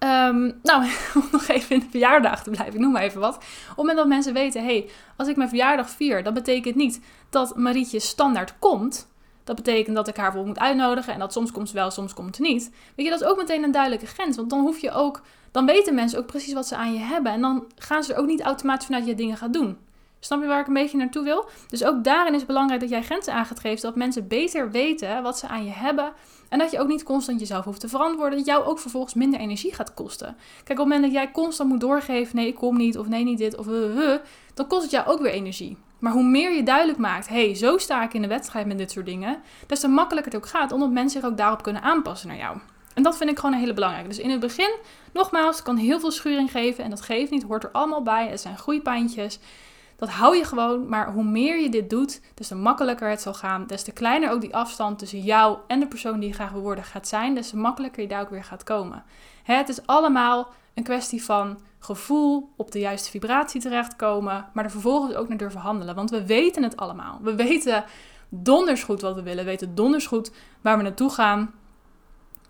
Um, 0.00 0.58
nou, 0.62 0.82
om 1.14 1.28
nog 1.32 1.48
even 1.48 1.76
in 1.76 1.80
de 1.80 1.86
verjaardag 1.90 2.42
te 2.42 2.50
blijven, 2.50 2.74
ik 2.74 2.80
noem 2.80 2.92
maar 2.92 3.02
even 3.02 3.20
wat. 3.20 3.36
Op 3.36 3.42
het 3.66 3.76
moment 3.76 3.96
dat 3.96 4.06
mensen 4.06 4.32
weten, 4.32 4.64
hé, 4.64 4.66
hey, 4.66 4.90
als 5.16 5.28
ik 5.28 5.36
mijn 5.36 5.48
verjaardag 5.48 5.90
vier, 5.90 6.22
dat 6.22 6.34
betekent 6.34 6.74
niet 6.74 7.00
dat 7.30 7.56
Marietje 7.56 8.00
standaard 8.00 8.58
komt. 8.58 9.08
Dat 9.48 9.56
betekent 9.56 9.96
dat 9.96 10.08
ik 10.08 10.16
haar 10.16 10.32
voor 10.32 10.46
moet 10.46 10.58
uitnodigen 10.58 11.12
en 11.12 11.18
dat 11.18 11.32
soms 11.32 11.52
komt 11.52 11.68
ze 11.68 11.74
wel, 11.74 11.90
soms 11.90 12.14
komt 12.14 12.36
ze 12.36 12.42
niet. 12.42 12.70
Weet 12.94 13.06
je, 13.06 13.12
dat 13.12 13.20
is 13.20 13.26
ook 13.26 13.36
meteen 13.36 13.62
een 13.62 13.70
duidelijke 13.70 14.06
grens. 14.06 14.36
Want 14.36 14.50
dan 14.50 14.60
hoef 14.60 14.78
je 14.78 14.90
ook, 14.90 15.22
dan 15.50 15.66
weten 15.66 15.94
mensen 15.94 16.18
ook 16.18 16.26
precies 16.26 16.52
wat 16.52 16.66
ze 16.66 16.76
aan 16.76 16.92
je 16.92 16.98
hebben. 16.98 17.32
En 17.32 17.40
dan 17.40 17.64
gaan 17.76 18.02
ze 18.02 18.12
er 18.12 18.20
ook 18.20 18.26
niet 18.26 18.40
automatisch 18.40 18.86
vanuit 18.86 19.06
je 19.06 19.14
dingen 19.14 19.36
gaan 19.36 19.52
doen. 19.52 19.78
Snap 20.20 20.40
je 20.40 20.46
waar 20.46 20.60
ik 20.60 20.66
een 20.66 20.72
beetje 20.72 20.96
naartoe 20.96 21.24
wil? 21.24 21.48
Dus 21.68 21.84
ook 21.84 22.04
daarin 22.04 22.32
is 22.32 22.38
het 22.38 22.46
belangrijk 22.46 22.80
dat 22.80 22.90
jij 22.90 23.02
grenzen 23.02 23.32
aan 23.32 23.46
gaat 23.46 23.60
geven. 23.60 23.82
Dat 23.82 23.96
mensen 23.96 24.28
beter 24.28 24.70
weten 24.70 25.22
wat 25.22 25.38
ze 25.38 25.48
aan 25.48 25.64
je 25.64 25.70
hebben. 25.70 26.12
En 26.48 26.58
dat 26.58 26.70
je 26.70 26.80
ook 26.80 26.88
niet 26.88 27.02
constant 27.02 27.40
jezelf 27.40 27.64
hoeft 27.64 27.80
te 27.80 27.88
verantwoorden. 27.88 28.38
Dat 28.38 28.46
jou 28.46 28.64
ook 28.64 28.78
vervolgens 28.78 29.14
minder 29.14 29.40
energie 29.40 29.74
gaat 29.74 29.94
kosten. 29.94 30.36
Kijk, 30.56 30.60
op 30.60 30.68
het 30.68 30.78
moment 30.78 31.02
dat 31.02 31.12
jij 31.12 31.30
constant 31.30 31.68
moet 31.68 31.80
doorgeven: 31.80 32.36
nee, 32.36 32.46
ik 32.46 32.54
kom 32.54 32.76
niet, 32.76 32.98
of 32.98 33.08
nee, 33.08 33.24
niet 33.24 33.38
dit, 33.38 33.56
of 33.56 33.66
uh, 33.66 34.14
dan 34.54 34.66
kost 34.66 34.82
het 34.82 34.90
jou 34.90 35.06
ook 35.06 35.20
weer 35.20 35.32
energie. 35.32 35.76
Maar 35.98 36.12
hoe 36.12 36.22
meer 36.22 36.52
je 36.52 36.62
duidelijk 36.62 36.98
maakt, 36.98 37.28
hey, 37.28 37.54
zo 37.54 37.78
sta 37.78 38.02
ik 38.02 38.14
in 38.14 38.22
de 38.22 38.28
wedstrijd 38.28 38.66
met 38.66 38.78
dit 38.78 38.90
soort 38.90 39.06
dingen, 39.06 39.40
des 39.66 39.80
te 39.80 39.88
makkelijker 39.88 40.32
het 40.32 40.40
ook 40.42 40.48
gaat, 40.48 40.72
omdat 40.72 40.90
mensen 40.90 41.20
zich 41.20 41.30
ook 41.30 41.36
daarop 41.36 41.62
kunnen 41.62 41.82
aanpassen 41.82 42.28
naar 42.28 42.36
jou. 42.36 42.58
En 42.94 43.02
dat 43.02 43.16
vind 43.16 43.30
ik 43.30 43.38
gewoon 43.38 43.54
een 43.54 43.60
hele 43.60 43.74
belangrijke. 43.74 44.08
Dus 44.08 44.18
in 44.18 44.30
het 44.30 44.40
begin, 44.40 44.74
nogmaals, 45.12 45.62
kan 45.62 45.76
heel 45.76 46.00
veel 46.00 46.10
schuring 46.10 46.50
geven 46.50 46.84
en 46.84 46.90
dat 46.90 47.00
geeft 47.00 47.30
niet, 47.30 47.42
hoort 47.42 47.64
er 47.64 47.70
allemaal 47.70 48.02
bij. 48.02 48.28
Het 48.28 48.40
zijn 48.40 48.58
groeipijntjes. 48.58 49.38
Dat 49.98 50.08
hou 50.08 50.36
je 50.36 50.44
gewoon, 50.44 50.88
maar 50.88 51.12
hoe 51.12 51.24
meer 51.24 51.60
je 51.60 51.68
dit 51.68 51.90
doet, 51.90 52.20
des 52.34 52.48
te 52.48 52.54
makkelijker 52.54 53.08
het 53.08 53.20
zal 53.20 53.34
gaan. 53.34 53.66
Des 53.66 53.82
te 53.82 53.92
kleiner 53.92 54.30
ook 54.30 54.40
die 54.40 54.54
afstand 54.54 54.98
tussen 54.98 55.20
jou 55.20 55.58
en 55.66 55.80
de 55.80 55.86
persoon 55.86 56.20
die 56.20 56.28
je 56.28 56.34
graag 56.34 56.50
wil 56.50 56.60
worden 56.60 56.84
gaat 56.84 57.08
zijn, 57.08 57.34
des 57.34 57.50
te 57.50 57.56
makkelijker 57.56 58.02
je 58.02 58.08
daar 58.08 58.20
ook 58.20 58.30
weer 58.30 58.44
gaat 58.44 58.62
komen. 58.62 59.04
Het 59.42 59.68
is 59.68 59.86
allemaal 59.86 60.48
een 60.74 60.82
kwestie 60.82 61.24
van 61.24 61.58
gevoel, 61.78 62.52
op 62.56 62.70
de 62.72 62.78
juiste 62.78 63.10
vibratie 63.10 63.60
terechtkomen, 63.60 64.46
maar 64.52 64.64
er 64.64 64.70
vervolgens 64.70 65.14
ook 65.14 65.28
naar 65.28 65.38
durven 65.38 65.60
handelen. 65.60 65.94
Want 65.94 66.10
we 66.10 66.26
weten 66.26 66.62
het 66.62 66.76
allemaal. 66.76 67.18
We 67.22 67.34
weten 67.34 67.84
donders 68.28 68.82
goed 68.82 69.00
wat 69.00 69.14
we 69.14 69.22
willen, 69.22 69.44
we 69.44 69.50
weten 69.50 69.74
donders 69.74 70.06
goed 70.06 70.32
waar 70.60 70.76
we 70.76 70.82
naartoe 70.82 71.10
gaan. 71.10 71.54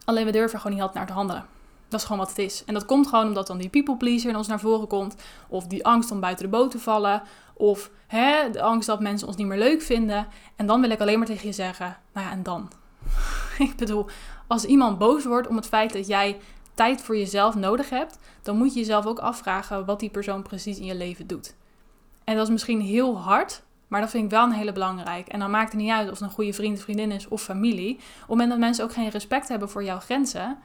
Alleen 0.05 0.25
we 0.25 0.33
durven 0.33 0.59
gewoon 0.59 0.77
niet 0.77 0.87
altijd 0.87 0.99
naar 0.99 1.15
te 1.15 1.19
handelen. 1.19 1.58
Dat 1.89 2.01
is 2.01 2.07
gewoon 2.07 2.21
wat 2.21 2.29
het 2.29 2.39
is. 2.39 2.65
En 2.65 2.75
dat 2.75 2.87
komt 2.87 3.07
gewoon 3.07 3.27
omdat 3.27 3.47
dan 3.47 3.59
die 3.59 3.69
people 3.69 3.97
pleaser 3.97 4.31
in 4.31 4.37
ons 4.37 4.47
naar 4.47 4.61
voren 4.61 4.89
komt. 4.89 5.17
Of 5.49 5.67
die 5.67 5.85
angst 5.85 6.11
om 6.11 6.21
buiten 6.21 6.45
de 6.45 6.51
boot 6.51 6.71
te 6.71 6.79
vallen. 6.79 7.23
Of 7.55 7.91
hè, 8.07 8.51
de 8.51 8.63
angst 8.63 8.87
dat 8.87 9.01
mensen 9.01 9.27
ons 9.27 9.37
niet 9.37 9.47
meer 9.47 9.59
leuk 9.59 9.83
vinden. 9.83 10.27
En 10.57 10.67
dan 10.67 10.81
wil 10.81 10.91
ik 10.91 11.01
alleen 11.01 11.19
maar 11.19 11.27
tegen 11.27 11.47
je 11.47 11.53
zeggen, 11.53 11.97
nou 12.13 12.27
ja, 12.27 12.33
en 12.33 12.43
dan? 12.43 12.71
ik 13.59 13.77
bedoel, 13.77 14.07
als 14.47 14.65
iemand 14.65 14.99
boos 14.99 15.25
wordt 15.25 15.49
om 15.49 15.57
het 15.57 15.67
feit 15.67 15.93
dat 15.93 16.07
jij 16.07 16.39
tijd 16.75 17.01
voor 17.03 17.17
jezelf 17.17 17.55
nodig 17.55 17.91
hebt, 17.91 18.19
dan 18.43 18.57
moet 18.57 18.73
je 18.73 18.79
jezelf 18.79 19.07
ook 19.07 19.19
afvragen 19.19 19.85
wat 19.85 20.01
die 20.01 20.11
persoon 20.11 20.43
precies 20.43 20.79
in 20.79 20.85
je 20.85 20.95
leven 20.95 21.27
doet. 21.27 21.55
En 22.25 22.35
dat 22.35 22.45
is 22.45 22.53
misschien 22.53 22.81
heel 22.81 23.19
hard, 23.19 23.63
maar 23.89 24.01
dat 24.01 24.11
vind 24.11 24.25
ik 24.25 24.31
wel 24.31 24.45
een 24.45 24.53
hele 24.53 24.73
belangrijk. 24.73 25.29
En 25.29 25.39
dan 25.39 25.51
maakt 25.51 25.73
het 25.73 25.81
niet 25.81 25.91
uit 25.91 26.11
of 26.11 26.19
het 26.19 26.29
een 26.29 26.35
goede 26.35 26.53
vriend, 26.53 26.81
vriendin 26.81 27.13
is 27.13 27.29
of 27.29 27.43
familie. 27.43 27.95
Op 27.95 28.01
het 28.01 28.29
moment 28.29 28.51
dat 28.51 28.59
mensen 28.59 28.85
ook 28.85 28.93
geen 28.93 29.09
respect 29.09 29.49
hebben 29.49 29.71
voor 29.71 29.85
jouw 29.85 29.99
grenzen, 29.99 30.59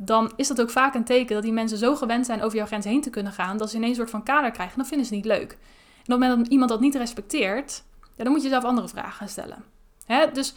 dan 0.00 0.32
is 0.36 0.48
dat 0.48 0.60
ook 0.60 0.70
vaak 0.70 0.94
een 0.94 1.04
teken 1.04 1.34
dat 1.34 1.42
die 1.42 1.52
mensen 1.52 1.78
zo 1.78 1.96
gewend 1.96 2.26
zijn 2.26 2.42
over 2.42 2.56
jouw 2.56 2.66
grens 2.66 2.84
heen 2.84 3.00
te 3.00 3.10
kunnen 3.10 3.32
gaan, 3.32 3.56
dat 3.56 3.70
ze 3.70 3.76
ineens 3.76 3.90
een 3.90 3.96
soort 3.96 4.10
van 4.10 4.22
kader 4.22 4.50
krijgen. 4.50 4.74
En 4.74 4.80
dan 4.80 4.88
vinden 4.88 5.06
ze 5.06 5.14
niet 5.14 5.24
leuk. 5.24 5.50
En 5.50 6.14
op 6.14 6.20
het 6.20 6.28
moment 6.28 6.38
dat 6.38 6.48
iemand 6.48 6.70
dat 6.70 6.80
niet 6.80 6.94
respecteert, 6.94 7.84
dan 8.16 8.32
moet 8.32 8.42
je 8.42 8.48
zelf 8.48 8.64
andere 8.64 8.88
vragen 8.88 9.28
stellen. 9.28 9.64
Hè? 10.06 10.32
Dus 10.32 10.54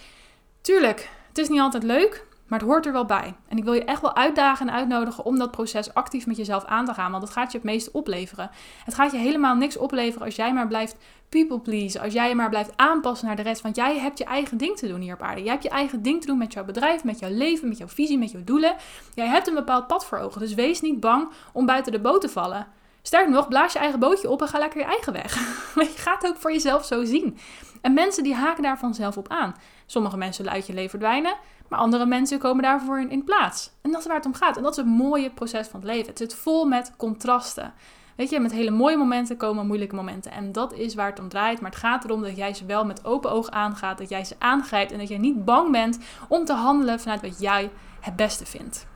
tuurlijk, 0.61 1.09
het 1.27 1.37
is 1.37 1.49
niet 1.49 1.59
altijd 1.59 1.83
leuk. 1.83 2.25
Maar 2.51 2.59
het 2.59 2.69
hoort 2.69 2.85
er 2.85 2.91
wel 2.91 3.05
bij. 3.05 3.35
En 3.47 3.57
ik 3.57 3.63
wil 3.63 3.73
je 3.73 3.83
echt 3.83 4.01
wel 4.01 4.15
uitdagen 4.15 4.67
en 4.67 4.73
uitnodigen 4.73 5.25
om 5.25 5.37
dat 5.37 5.51
proces 5.51 5.93
actief 5.93 6.25
met 6.25 6.37
jezelf 6.37 6.65
aan 6.65 6.85
te 6.85 6.93
gaan. 6.93 7.11
Want 7.11 7.23
dat 7.23 7.31
gaat 7.31 7.51
je 7.51 7.57
het 7.57 7.67
meest 7.67 7.91
opleveren. 7.91 8.49
Het 8.85 8.93
gaat 8.93 9.11
je 9.11 9.17
helemaal 9.17 9.55
niks 9.55 9.77
opleveren 9.77 10.25
als 10.25 10.35
jij 10.35 10.53
maar 10.53 10.67
blijft 10.67 10.95
people 11.29 11.59
please. 11.59 12.01
Als 12.01 12.13
jij 12.13 12.29
je 12.29 12.35
maar 12.35 12.49
blijft 12.49 12.71
aanpassen 12.75 13.27
naar 13.27 13.35
de 13.35 13.41
rest. 13.41 13.61
Want 13.61 13.75
jij 13.75 13.99
hebt 13.99 14.17
je 14.17 14.23
eigen 14.23 14.57
ding 14.57 14.77
te 14.77 14.87
doen 14.87 15.01
hier 15.01 15.13
op 15.13 15.21
aarde. 15.21 15.41
Jij 15.41 15.51
hebt 15.51 15.63
je 15.63 15.69
eigen 15.69 16.01
ding 16.01 16.21
te 16.21 16.27
doen 16.27 16.37
met 16.37 16.53
jouw 16.53 16.65
bedrijf, 16.65 17.03
met 17.03 17.19
jouw 17.19 17.31
leven, 17.31 17.67
met 17.67 17.77
jouw 17.77 17.87
visie, 17.87 18.17
met 18.17 18.31
jouw 18.31 18.43
doelen. 18.43 18.75
Jij 19.13 19.27
hebt 19.27 19.47
een 19.47 19.53
bepaald 19.55 19.87
pad 19.87 20.05
voor 20.05 20.17
ogen. 20.17 20.41
Dus 20.41 20.53
wees 20.53 20.81
niet 20.81 20.99
bang 20.99 21.29
om 21.53 21.65
buiten 21.65 21.91
de 21.91 21.99
boot 21.99 22.21
te 22.21 22.29
vallen. 22.29 22.67
Sterker 23.01 23.31
nog, 23.31 23.47
blaas 23.47 23.73
je 23.73 23.79
eigen 23.79 23.99
bootje 23.99 24.29
op 24.29 24.41
en 24.41 24.47
ga 24.47 24.59
lekker 24.59 24.79
je 24.79 24.85
eigen 24.85 25.13
weg. 25.13 25.35
je 25.75 25.93
gaat 25.95 26.27
ook 26.27 26.37
voor 26.37 26.51
jezelf 26.51 26.85
zo 26.85 27.03
zien. 27.03 27.37
En 27.81 27.93
mensen 27.93 28.23
die 28.23 28.35
haken 28.35 28.63
daar 28.63 28.77
vanzelf 28.77 29.17
op 29.17 29.27
aan. 29.29 29.55
Sommige 29.85 30.17
mensen 30.17 30.49
uit 30.49 30.67
je 30.67 30.73
leven 30.73 30.89
verdwijnen, 30.89 31.35
maar 31.71 31.79
andere 31.79 32.05
mensen 32.05 32.39
komen 32.39 32.63
daarvoor 32.63 32.99
in, 32.99 33.09
in 33.09 33.23
plaats. 33.23 33.71
En 33.81 33.91
dat 33.91 33.99
is 34.01 34.07
waar 34.07 34.15
het 34.15 34.25
om 34.25 34.33
gaat. 34.33 34.57
En 34.57 34.63
dat 34.63 34.71
is 34.71 34.77
het 34.77 34.85
mooie 34.85 35.29
proces 35.29 35.67
van 35.67 35.79
het 35.79 35.89
leven. 35.89 36.07
Het 36.07 36.17
zit 36.17 36.33
vol 36.33 36.65
met 36.65 36.91
contrasten. 36.97 37.73
Weet 38.15 38.29
je, 38.29 38.39
met 38.39 38.51
hele 38.51 38.71
mooie 38.71 38.97
momenten 38.97 39.37
komen 39.37 39.67
moeilijke 39.67 39.95
momenten. 39.95 40.31
En 40.31 40.51
dat 40.51 40.73
is 40.73 40.95
waar 40.95 41.09
het 41.09 41.19
om 41.19 41.29
draait. 41.29 41.61
Maar 41.61 41.71
het 41.71 41.79
gaat 41.79 42.03
erom 42.03 42.21
dat 42.21 42.37
jij 42.37 42.53
ze 42.53 42.65
wel 42.65 42.85
met 42.85 43.05
open 43.05 43.31
oog 43.31 43.49
aangaat. 43.49 43.97
Dat 43.97 44.09
jij 44.09 44.25
ze 44.25 44.35
aangrijpt 44.39 44.91
en 44.91 44.97
dat 44.97 45.07
jij 45.07 45.17
niet 45.17 45.45
bang 45.45 45.71
bent 45.71 45.99
om 46.27 46.45
te 46.45 46.53
handelen 46.53 46.99
vanuit 46.99 47.21
wat 47.21 47.39
jij 47.39 47.71
het 47.99 48.15
beste 48.15 48.45
vindt. 48.45 48.87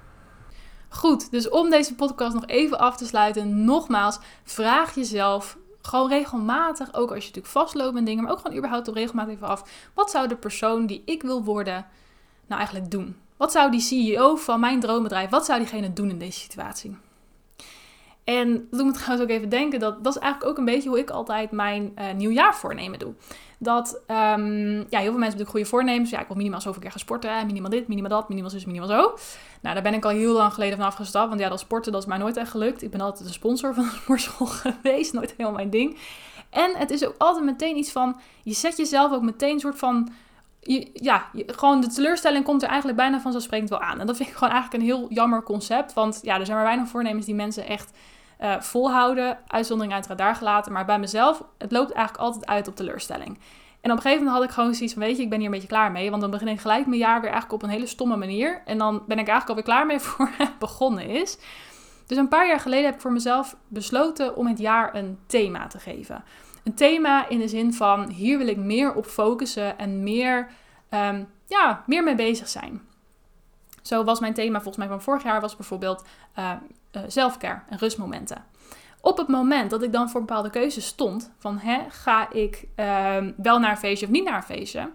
Goed, 0.89 1.31
dus 1.31 1.49
om 1.49 1.69
deze 1.69 1.95
podcast 1.95 2.33
nog 2.33 2.45
even 2.45 2.79
af 2.79 2.97
te 2.97 3.05
sluiten, 3.05 3.65
nogmaals, 3.65 4.19
vraag 4.43 4.95
jezelf 4.95 5.57
gewoon 5.81 6.09
regelmatig, 6.09 6.93
ook 6.93 7.09
als 7.09 7.23
je 7.23 7.27
natuurlijk 7.27 7.53
vastloopt 7.53 7.93
met 7.93 8.05
dingen, 8.05 8.23
maar 8.23 8.31
ook 8.31 8.39
gewoon 8.39 8.57
überhaupt 8.57 8.87
op 8.87 8.95
regelmatig 8.95 9.33
even 9.33 9.47
af. 9.47 9.63
Wat 9.93 10.11
zou 10.11 10.27
de 10.27 10.35
persoon 10.35 10.85
die 10.85 11.01
ik 11.05 11.21
wil 11.21 11.43
worden 11.43 11.85
nou 12.47 12.59
eigenlijk 12.59 12.91
doen? 12.91 13.15
Wat 13.37 13.51
zou 13.51 13.71
die 13.71 13.79
CEO 13.79 14.35
van 14.35 14.59
mijn 14.59 14.79
droombedrijf, 14.79 15.29
wat 15.29 15.45
zou 15.45 15.59
diegene 15.59 15.93
doen 15.93 16.09
in 16.09 16.19
deze 16.19 16.39
situatie? 16.39 16.97
En 18.25 18.53
dat 18.53 18.79
doet 18.79 18.85
me 18.85 18.91
trouwens 18.91 19.21
ook 19.21 19.35
even 19.35 19.49
denken, 19.49 19.79
dat, 19.79 20.03
dat 20.03 20.15
is 20.15 20.21
eigenlijk 20.21 20.51
ook 20.51 20.57
een 20.57 20.65
beetje 20.73 20.89
hoe 20.89 20.99
ik 20.99 21.09
altijd 21.09 21.51
mijn 21.51 21.91
uh, 21.99 22.11
nieuwjaarvoornemen 22.13 22.99
doe. 22.99 23.13
Dat, 23.57 24.01
um, 24.07 24.15
ja, 24.17 24.25
heel 24.29 24.87
veel 24.89 24.89
mensen 24.89 25.01
hebben 25.01 25.19
natuurlijk 25.21 25.49
goede 25.49 25.65
voornemens. 25.65 26.09
Ja, 26.09 26.19
ik 26.19 26.27
wil 26.27 26.35
minimaal 26.35 26.61
zoveel 26.61 26.81
keer 26.81 26.91
gaan 26.91 26.99
sporten, 26.99 27.45
minimaal 27.45 27.69
dit, 27.69 27.87
minimaal 27.87 28.09
dat, 28.09 28.29
minimaal 28.29 28.49
zus, 28.49 28.65
minimaal 28.65 28.87
zo. 28.87 29.17
Nou, 29.61 29.73
daar 29.73 29.83
ben 29.83 29.93
ik 29.93 30.05
al 30.05 30.11
heel 30.11 30.33
lang 30.33 30.53
geleden 30.53 30.77
van 30.77 30.85
afgestapt, 30.85 31.29
want 31.29 31.39
ja, 31.39 31.49
dat 31.49 31.59
sporten, 31.59 31.91
dat 31.91 32.01
is 32.01 32.07
mij 32.07 32.17
nooit 32.17 32.37
echt 32.37 32.51
gelukt. 32.51 32.81
Ik 32.81 32.91
ben 32.91 33.01
altijd 33.01 33.27
de 33.27 33.33
sponsor 33.33 33.73
van 33.73 33.83
de 33.83 33.89
sportschool 33.89 34.47
geweest, 34.63 35.13
nooit 35.13 35.31
helemaal 35.31 35.53
mijn 35.53 35.69
ding. 35.69 35.97
En 36.49 36.75
het 36.75 36.91
is 36.91 37.05
ook 37.05 37.15
altijd 37.17 37.45
meteen 37.45 37.77
iets 37.77 37.91
van, 37.91 38.19
je 38.43 38.53
zet 38.53 38.77
jezelf 38.77 39.11
ook 39.11 39.21
meteen 39.21 39.53
een 39.53 39.59
soort 39.59 39.77
van 39.77 40.09
ja, 40.93 41.25
gewoon 41.45 41.81
de 41.81 41.87
teleurstelling 41.87 42.43
komt 42.43 42.61
er 42.61 42.67
eigenlijk 42.67 42.97
bijna 42.97 43.19
vanzelfsprekend 43.19 43.69
wel 43.69 43.81
aan. 43.81 43.99
En 43.99 44.07
dat 44.07 44.17
vind 44.17 44.29
ik 44.29 44.35
gewoon 44.35 44.53
eigenlijk 44.53 44.83
een 44.83 44.89
heel 44.89 45.05
jammer 45.09 45.43
concept. 45.43 45.93
Want 45.93 46.19
ja, 46.21 46.39
er 46.39 46.45
zijn 46.45 46.57
maar 46.57 46.65
weinig 46.65 46.87
voornemens 46.87 47.25
die 47.25 47.35
mensen 47.35 47.67
echt 47.67 47.91
uh, 48.41 48.59
volhouden. 48.59 49.37
Uitzondering 49.47 49.93
uiteraard 49.93 50.19
daar 50.19 50.35
gelaten. 50.35 50.71
Maar 50.71 50.85
bij 50.85 50.99
mezelf, 50.99 51.43
het 51.57 51.71
loopt 51.71 51.91
eigenlijk 51.91 52.25
altijd 52.25 52.45
uit 52.45 52.67
op 52.67 52.75
teleurstelling. 52.75 53.39
En 53.81 53.91
op 53.91 53.97
een 53.97 54.03
gegeven 54.03 54.23
moment 54.23 54.41
had 54.41 54.49
ik 54.49 54.55
gewoon 54.55 54.73
zoiets 54.73 54.93
van, 54.93 55.03
weet 55.03 55.17
je, 55.17 55.23
ik 55.23 55.29
ben 55.29 55.37
hier 55.37 55.47
een 55.47 55.53
beetje 55.53 55.67
klaar 55.67 55.91
mee. 55.91 56.09
Want 56.09 56.21
dan 56.21 56.31
begin 56.31 56.47
ik 56.47 56.59
gelijk 56.59 56.85
mijn 56.85 56.99
jaar 56.99 57.21
weer 57.21 57.31
eigenlijk 57.31 57.53
op 57.53 57.63
een 57.63 57.75
hele 57.75 57.85
stomme 57.85 58.15
manier. 58.15 58.61
En 58.65 58.77
dan 58.77 59.03
ben 59.07 59.19
ik 59.19 59.27
eigenlijk 59.27 59.49
alweer 59.49 59.63
klaar 59.63 59.85
mee 59.85 59.99
voor 60.09 60.29
het 60.37 60.59
begonnen 60.59 61.09
is. 61.09 61.37
Dus 62.05 62.17
een 62.17 62.27
paar 62.27 62.47
jaar 62.47 62.59
geleden 62.59 62.85
heb 62.85 62.95
ik 62.95 63.01
voor 63.01 63.11
mezelf 63.11 63.55
besloten 63.67 64.35
om 64.35 64.47
het 64.47 64.59
jaar 64.59 64.95
een 64.95 65.17
thema 65.25 65.67
te 65.67 65.79
geven. 65.79 66.23
Een 66.65 66.73
thema 66.75 67.29
in 67.29 67.39
de 67.39 67.47
zin 67.47 67.73
van, 67.73 68.09
hier 68.09 68.37
wil 68.37 68.47
ik 68.47 68.57
meer 68.57 68.93
op 68.93 69.05
focussen 69.05 69.77
en 69.77 70.03
meer, 70.03 70.47
um, 70.89 71.27
ja, 71.47 71.83
meer 71.85 72.03
mee 72.03 72.15
bezig 72.15 72.47
zijn. 72.47 72.81
Zo 73.81 74.03
was 74.03 74.19
mijn 74.19 74.33
thema 74.33 74.55
volgens 74.55 74.77
mij 74.77 74.87
van 74.87 75.01
vorig 75.01 75.23
jaar 75.23 75.41
was 75.41 75.55
bijvoorbeeld 75.55 76.05
uh, 76.39 76.51
uh, 76.91 77.01
zelfcare 77.07 77.61
en 77.69 77.77
rustmomenten. 77.77 78.45
Op 79.01 79.17
het 79.17 79.27
moment 79.27 79.69
dat 79.69 79.83
ik 79.83 79.91
dan 79.91 80.09
voor 80.09 80.19
bepaalde 80.19 80.49
keuzes 80.49 80.85
stond, 80.85 81.31
van 81.37 81.57
hè, 81.57 81.79
ga 81.89 82.31
ik 82.31 82.67
uh, 82.75 83.17
wel 83.37 83.59
naar 83.59 83.71
een 83.71 83.77
feestje 83.77 84.05
of 84.05 84.11
niet 84.11 84.23
naar 84.23 84.35
een 84.35 84.43
feestje, 84.43 84.89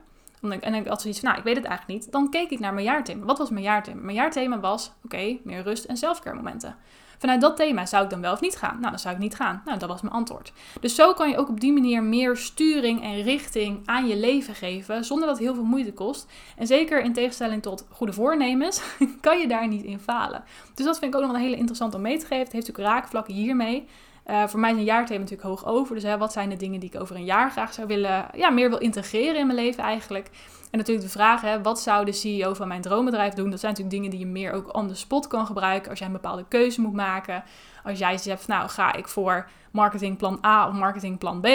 en 0.61 0.75
ik 0.75 0.87
had 0.87 1.01
zoiets 1.01 1.21
van, 1.21 1.29
nou, 1.29 1.41
ik 1.41 1.47
weet 1.47 1.57
het 1.57 1.65
eigenlijk 1.67 2.01
niet, 2.01 2.13
dan 2.13 2.31
keek 2.31 2.51
ik 2.51 2.59
naar 2.59 2.75
mijn 2.75 2.87
jaarthema. 2.87 3.25
Wat 3.25 3.39
was 3.39 3.51
mijn 3.51 3.65
jaarthema? 3.65 4.01
Mijn 4.01 4.17
jaarthema 4.17 4.61
was, 4.61 4.93
oké, 5.05 5.39
meer 5.45 5.63
rust 5.63 5.85
en 5.85 5.97
zelfcare 5.97 6.37
momenten. 6.37 6.77
Vanuit 7.21 7.41
dat 7.41 7.57
thema 7.57 7.87
zou 7.87 8.05
ik 8.05 8.11
dan 8.11 8.21
wel 8.21 8.33
of 8.33 8.41
niet 8.41 8.57
gaan? 8.57 8.77
Nou, 8.79 8.91
dan 8.91 8.99
zou 8.99 9.15
ik 9.15 9.21
niet 9.21 9.35
gaan. 9.35 9.63
Nou, 9.65 9.79
dat 9.79 9.89
was 9.89 10.01
mijn 10.03 10.15
antwoord. 10.15 10.53
Dus 10.81 10.95
zo 10.95 11.13
kan 11.13 11.31
je 11.31 11.37
ook 11.37 11.49
op 11.49 11.61
die 11.61 11.73
manier 11.73 12.03
meer 12.03 12.37
sturing 12.37 13.03
en 13.03 13.23
richting 13.23 13.81
aan 13.85 14.07
je 14.07 14.17
leven 14.17 14.55
geven, 14.55 15.05
zonder 15.05 15.27
dat 15.27 15.37
het 15.37 15.47
heel 15.47 15.55
veel 15.55 15.65
moeite 15.65 15.93
kost. 15.93 16.27
En 16.57 16.67
zeker 16.67 17.03
in 17.03 17.13
tegenstelling 17.13 17.63
tot 17.63 17.87
goede 17.91 18.13
voornemens, 18.13 18.83
kan 19.21 19.39
je 19.39 19.49
daar 19.49 19.69
niet 19.69 19.85
in 19.85 19.99
falen. 19.99 20.45
Dus 20.75 20.85
dat 20.85 20.99
vind 20.99 21.15
ik 21.15 21.21
ook 21.21 21.27
nog 21.27 21.37
een 21.37 21.43
hele 21.43 21.57
interessant 21.57 21.95
om 21.95 22.01
mee 22.01 22.19
te 22.19 22.27
geven. 22.27 22.45
Het 22.45 22.53
heeft 22.53 22.67
natuurlijk 22.67 22.95
raakvlakken 22.95 23.35
hiermee. 23.35 23.89
Uh, 24.27 24.47
voor 24.47 24.61
mij 24.61 24.71
is 24.71 24.77
een 24.77 24.85
jaarthema 24.85 25.21
natuurlijk 25.21 25.49
hoog 25.49 25.67
over. 25.67 25.95
Dus 25.95 26.05
hè, 26.05 26.19
wat 26.19 26.33
zijn 26.33 26.49
de 26.49 26.57
dingen 26.57 26.81
die 26.81 26.91
ik 26.93 27.01
over 27.01 27.17
een 27.17 27.25
jaar 27.25 27.51
graag 27.51 27.73
zou 27.73 27.87
willen, 27.87 28.27
ja, 28.35 28.51
meer 28.51 28.69
wil 28.69 28.79
integreren 28.79 29.41
in 29.41 29.47
mijn 29.47 29.59
leven 29.59 29.83
eigenlijk. 29.85 30.31
En 30.71 30.79
natuurlijk 30.79 31.07
de 31.07 31.13
vraag, 31.13 31.41
hè, 31.41 31.63
wat 31.63 31.81
zou 31.81 32.05
de 32.05 32.13
CEO 32.13 32.55
van 32.55 32.69
mijn 32.69 32.81
droombedrijf 32.81 33.35
doen? 33.35 33.51
Dat 33.51 33.61
zijn 33.61 33.73
natuurlijk 33.73 34.03
dingen 34.03 34.19
die 34.19 34.27
je 34.27 34.33
meer 34.33 34.53
ook 34.53 34.75
on 34.75 34.89
the 34.89 34.95
spot 34.95 35.27
kan 35.27 35.47
gebruiken 35.47 35.91
als 35.91 35.99
jij 35.99 36.09
een 36.09 36.15
bepaalde 36.15 36.45
keuze 36.49 36.81
moet 36.81 36.93
maken. 36.93 37.45
Als 37.85 37.99
jij 37.99 38.19
zegt, 38.19 38.47
nou 38.47 38.69
ga 38.69 38.93
ik 38.93 39.09
voor 39.09 39.49
marketingplan 39.71 40.39
A 40.45 40.69
of 40.69 40.75
marketingplan 40.75 41.41
B, 41.41 41.47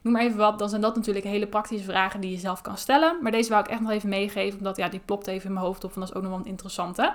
noem 0.00 0.12
maar 0.12 0.22
even 0.22 0.36
wat, 0.36 0.58
dan 0.58 0.68
zijn 0.68 0.80
dat 0.80 0.96
natuurlijk 0.96 1.24
hele 1.24 1.46
praktische 1.46 1.84
vragen 1.84 2.20
die 2.20 2.30
je 2.30 2.38
zelf 2.38 2.60
kan 2.60 2.78
stellen. 2.78 3.16
Maar 3.22 3.32
deze 3.32 3.50
wou 3.50 3.62
ik 3.64 3.70
echt 3.70 3.80
nog 3.80 3.90
even 3.90 4.08
meegeven, 4.08 4.58
omdat 4.58 4.76
ja, 4.76 4.88
die 4.88 5.00
plopt 5.04 5.26
even 5.26 5.46
in 5.46 5.52
mijn 5.52 5.66
hoofd 5.66 5.84
op 5.84 5.94
en 5.94 6.00
dat 6.00 6.08
is 6.08 6.14
ook 6.14 6.22
nog 6.22 6.30
wel 6.30 6.40
een 6.40 6.46
interessante. 6.46 7.14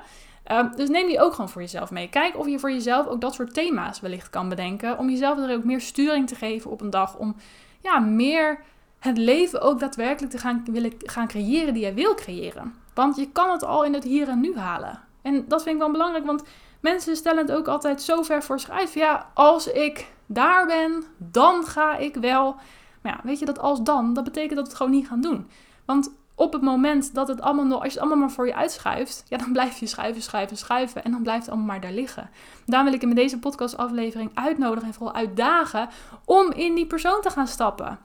Um, 0.51 0.71
dus 0.75 0.89
neem 0.89 1.07
die 1.07 1.21
ook 1.21 1.33
gewoon 1.33 1.49
voor 1.49 1.61
jezelf 1.61 1.91
mee. 1.91 2.09
Kijk 2.09 2.37
of 2.37 2.47
je 2.47 2.59
voor 2.59 2.71
jezelf 2.71 3.07
ook 3.07 3.21
dat 3.21 3.33
soort 3.33 3.53
thema's 3.53 3.99
wellicht 3.99 4.29
kan 4.29 4.49
bedenken, 4.49 4.97
om 4.97 5.09
jezelf 5.09 5.39
er 5.39 5.55
ook 5.55 5.63
meer 5.63 5.81
sturing 5.81 6.27
te 6.27 6.35
geven 6.35 6.71
op 6.71 6.81
een 6.81 6.89
dag, 6.89 7.17
om 7.17 7.35
ja, 7.81 7.99
meer 7.99 8.59
het 8.99 9.17
leven 9.17 9.61
ook 9.61 9.79
daadwerkelijk 9.79 10.31
te 10.31 10.37
gaan, 10.37 10.63
willen 10.71 10.93
gaan 10.97 11.27
creëren 11.27 11.73
die 11.73 11.83
jij 11.83 11.93
wil 11.93 12.15
creëren. 12.15 12.75
Want 12.93 13.15
je 13.15 13.31
kan 13.31 13.51
het 13.51 13.63
al 13.63 13.83
in 13.83 13.93
het 13.93 14.03
hier 14.03 14.27
en 14.27 14.39
nu 14.39 14.57
halen. 14.57 14.99
En 15.21 15.45
dat 15.47 15.63
vind 15.63 15.75
ik 15.75 15.81
wel 15.81 15.91
belangrijk, 15.91 16.25
want 16.25 16.43
mensen 16.79 17.15
stellen 17.15 17.47
het 17.47 17.51
ook 17.51 17.67
altijd 17.67 18.01
zo 18.01 18.21
ver 18.21 18.43
voor 18.43 18.59
zich 18.59 18.69
uit. 18.69 18.93
Ja, 18.93 19.29
als 19.33 19.71
ik 19.71 20.11
daar 20.25 20.65
ben, 20.65 21.03
dan 21.17 21.63
ga 21.63 21.97
ik 21.97 22.15
wel. 22.15 22.55
Maar 23.01 23.11
ja, 23.11 23.19
weet 23.23 23.39
je 23.39 23.45
dat 23.45 23.59
als 23.59 23.81
dan, 23.83 24.13
dat 24.13 24.23
betekent 24.23 24.55
dat 24.55 24.63
we 24.63 24.69
het 24.69 24.77
gewoon 24.77 24.91
niet 24.91 25.07
gaan 25.07 25.21
doen. 25.21 25.49
Want 25.85 26.11
op 26.39 26.53
het 26.53 26.61
moment 26.61 27.13
dat 27.13 27.27
het 27.27 27.41
allemaal 27.41 27.65
nog, 27.65 27.83
als 27.83 27.93
je 27.93 27.99
het 27.99 27.99
allemaal 27.99 28.17
maar 28.17 28.31
voor 28.31 28.47
je 28.47 28.55
uitschuift, 28.55 29.23
ja, 29.27 29.37
dan 29.37 29.51
blijf 29.51 29.79
je 29.79 29.87
schuiven, 29.87 30.21
schuiven, 30.21 30.57
schuiven 30.57 31.03
en 31.03 31.11
dan 31.11 31.21
blijft 31.21 31.41
het 31.41 31.49
allemaal 31.49 31.67
maar 31.67 31.81
daar 31.81 31.91
liggen. 31.91 32.29
Daarom 32.65 32.85
wil 32.85 32.95
ik 32.95 33.01
je 33.01 33.07
met 33.07 33.15
deze 33.15 33.39
podcastaflevering 33.39 34.31
uitnodigen 34.33 34.87
en 34.87 34.93
vooral 34.93 35.15
uitdagen 35.15 35.89
om 36.25 36.51
in 36.51 36.75
die 36.75 36.85
persoon 36.87 37.21
te 37.21 37.29
gaan 37.29 37.47
stappen. 37.47 37.99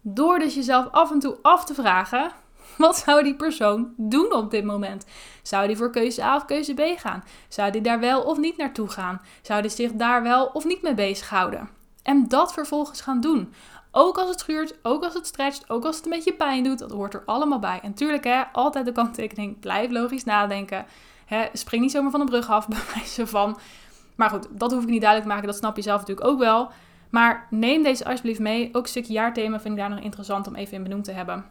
Door 0.00 0.38
dus 0.38 0.54
jezelf 0.54 0.88
af 0.90 1.10
en 1.10 1.18
toe 1.18 1.38
af 1.42 1.64
te 1.64 1.74
vragen: 1.74 2.30
wat 2.76 2.96
zou 2.96 3.22
die 3.22 3.34
persoon 3.34 3.94
doen 3.96 4.32
op 4.32 4.50
dit 4.50 4.64
moment? 4.64 5.06
Zou 5.42 5.66
die 5.66 5.76
voor 5.76 5.90
keuze 5.90 6.22
A 6.22 6.36
of 6.36 6.44
keuze 6.44 6.74
B 6.74 6.80
gaan? 6.96 7.24
Zou 7.48 7.70
die 7.70 7.80
daar 7.80 8.00
wel 8.00 8.22
of 8.22 8.38
niet 8.38 8.56
naartoe 8.56 8.88
gaan? 8.88 9.20
Zou 9.42 9.62
die 9.62 9.70
zich 9.70 9.92
daar 9.92 10.22
wel 10.22 10.46
of 10.46 10.64
niet 10.64 10.82
mee 10.82 10.94
bezighouden? 10.94 11.68
En 12.02 12.28
dat 12.28 12.52
vervolgens 12.52 13.00
gaan 13.00 13.20
doen. 13.20 13.52
Ook 13.96 14.18
als 14.18 14.28
het 14.28 14.40
schuurt, 14.40 14.74
ook 14.82 15.04
als 15.04 15.14
het 15.14 15.26
stretcht, 15.26 15.70
ook 15.70 15.84
als 15.84 15.96
het 15.96 16.04
een 16.04 16.10
beetje 16.10 16.32
pijn 16.32 16.64
doet. 16.64 16.78
Dat 16.78 16.90
hoort 16.90 17.14
er 17.14 17.22
allemaal 17.26 17.58
bij. 17.58 17.80
En 17.82 17.94
tuurlijk, 17.94 18.24
hè, 18.24 18.42
altijd 18.52 18.84
de 18.84 18.92
kanttekening. 18.92 19.60
Blijf 19.60 19.90
logisch 19.90 20.24
nadenken. 20.24 20.86
Hè, 21.26 21.46
spring 21.52 21.82
niet 21.82 21.90
zomaar 21.90 22.10
van 22.10 22.20
een 22.20 22.26
brug 22.26 22.50
af, 22.50 22.68
bij 22.74 22.78
wijze 22.94 23.26
van. 23.26 23.58
Maar 24.16 24.30
goed, 24.30 24.46
dat 24.50 24.72
hoef 24.72 24.82
ik 24.82 24.88
niet 24.88 25.00
duidelijk 25.00 25.28
te 25.28 25.34
maken. 25.34 25.52
Dat 25.52 25.60
snap 25.60 25.76
je 25.76 25.82
zelf 25.82 26.00
natuurlijk 26.00 26.26
ook 26.26 26.38
wel. 26.38 26.70
Maar 27.10 27.46
neem 27.50 27.82
deze 27.82 28.04
alsjeblieft 28.04 28.40
mee. 28.40 28.68
Ook 28.72 28.82
een 28.82 28.88
stukje 28.88 29.12
jaarthema 29.12 29.60
vind 29.60 29.74
ik 29.74 29.80
daar 29.80 29.90
nog 29.90 30.00
interessant 30.04 30.46
om 30.46 30.54
even 30.54 30.76
in 30.76 30.82
benoemd 30.82 31.04
te 31.04 31.12
hebben. 31.12 31.44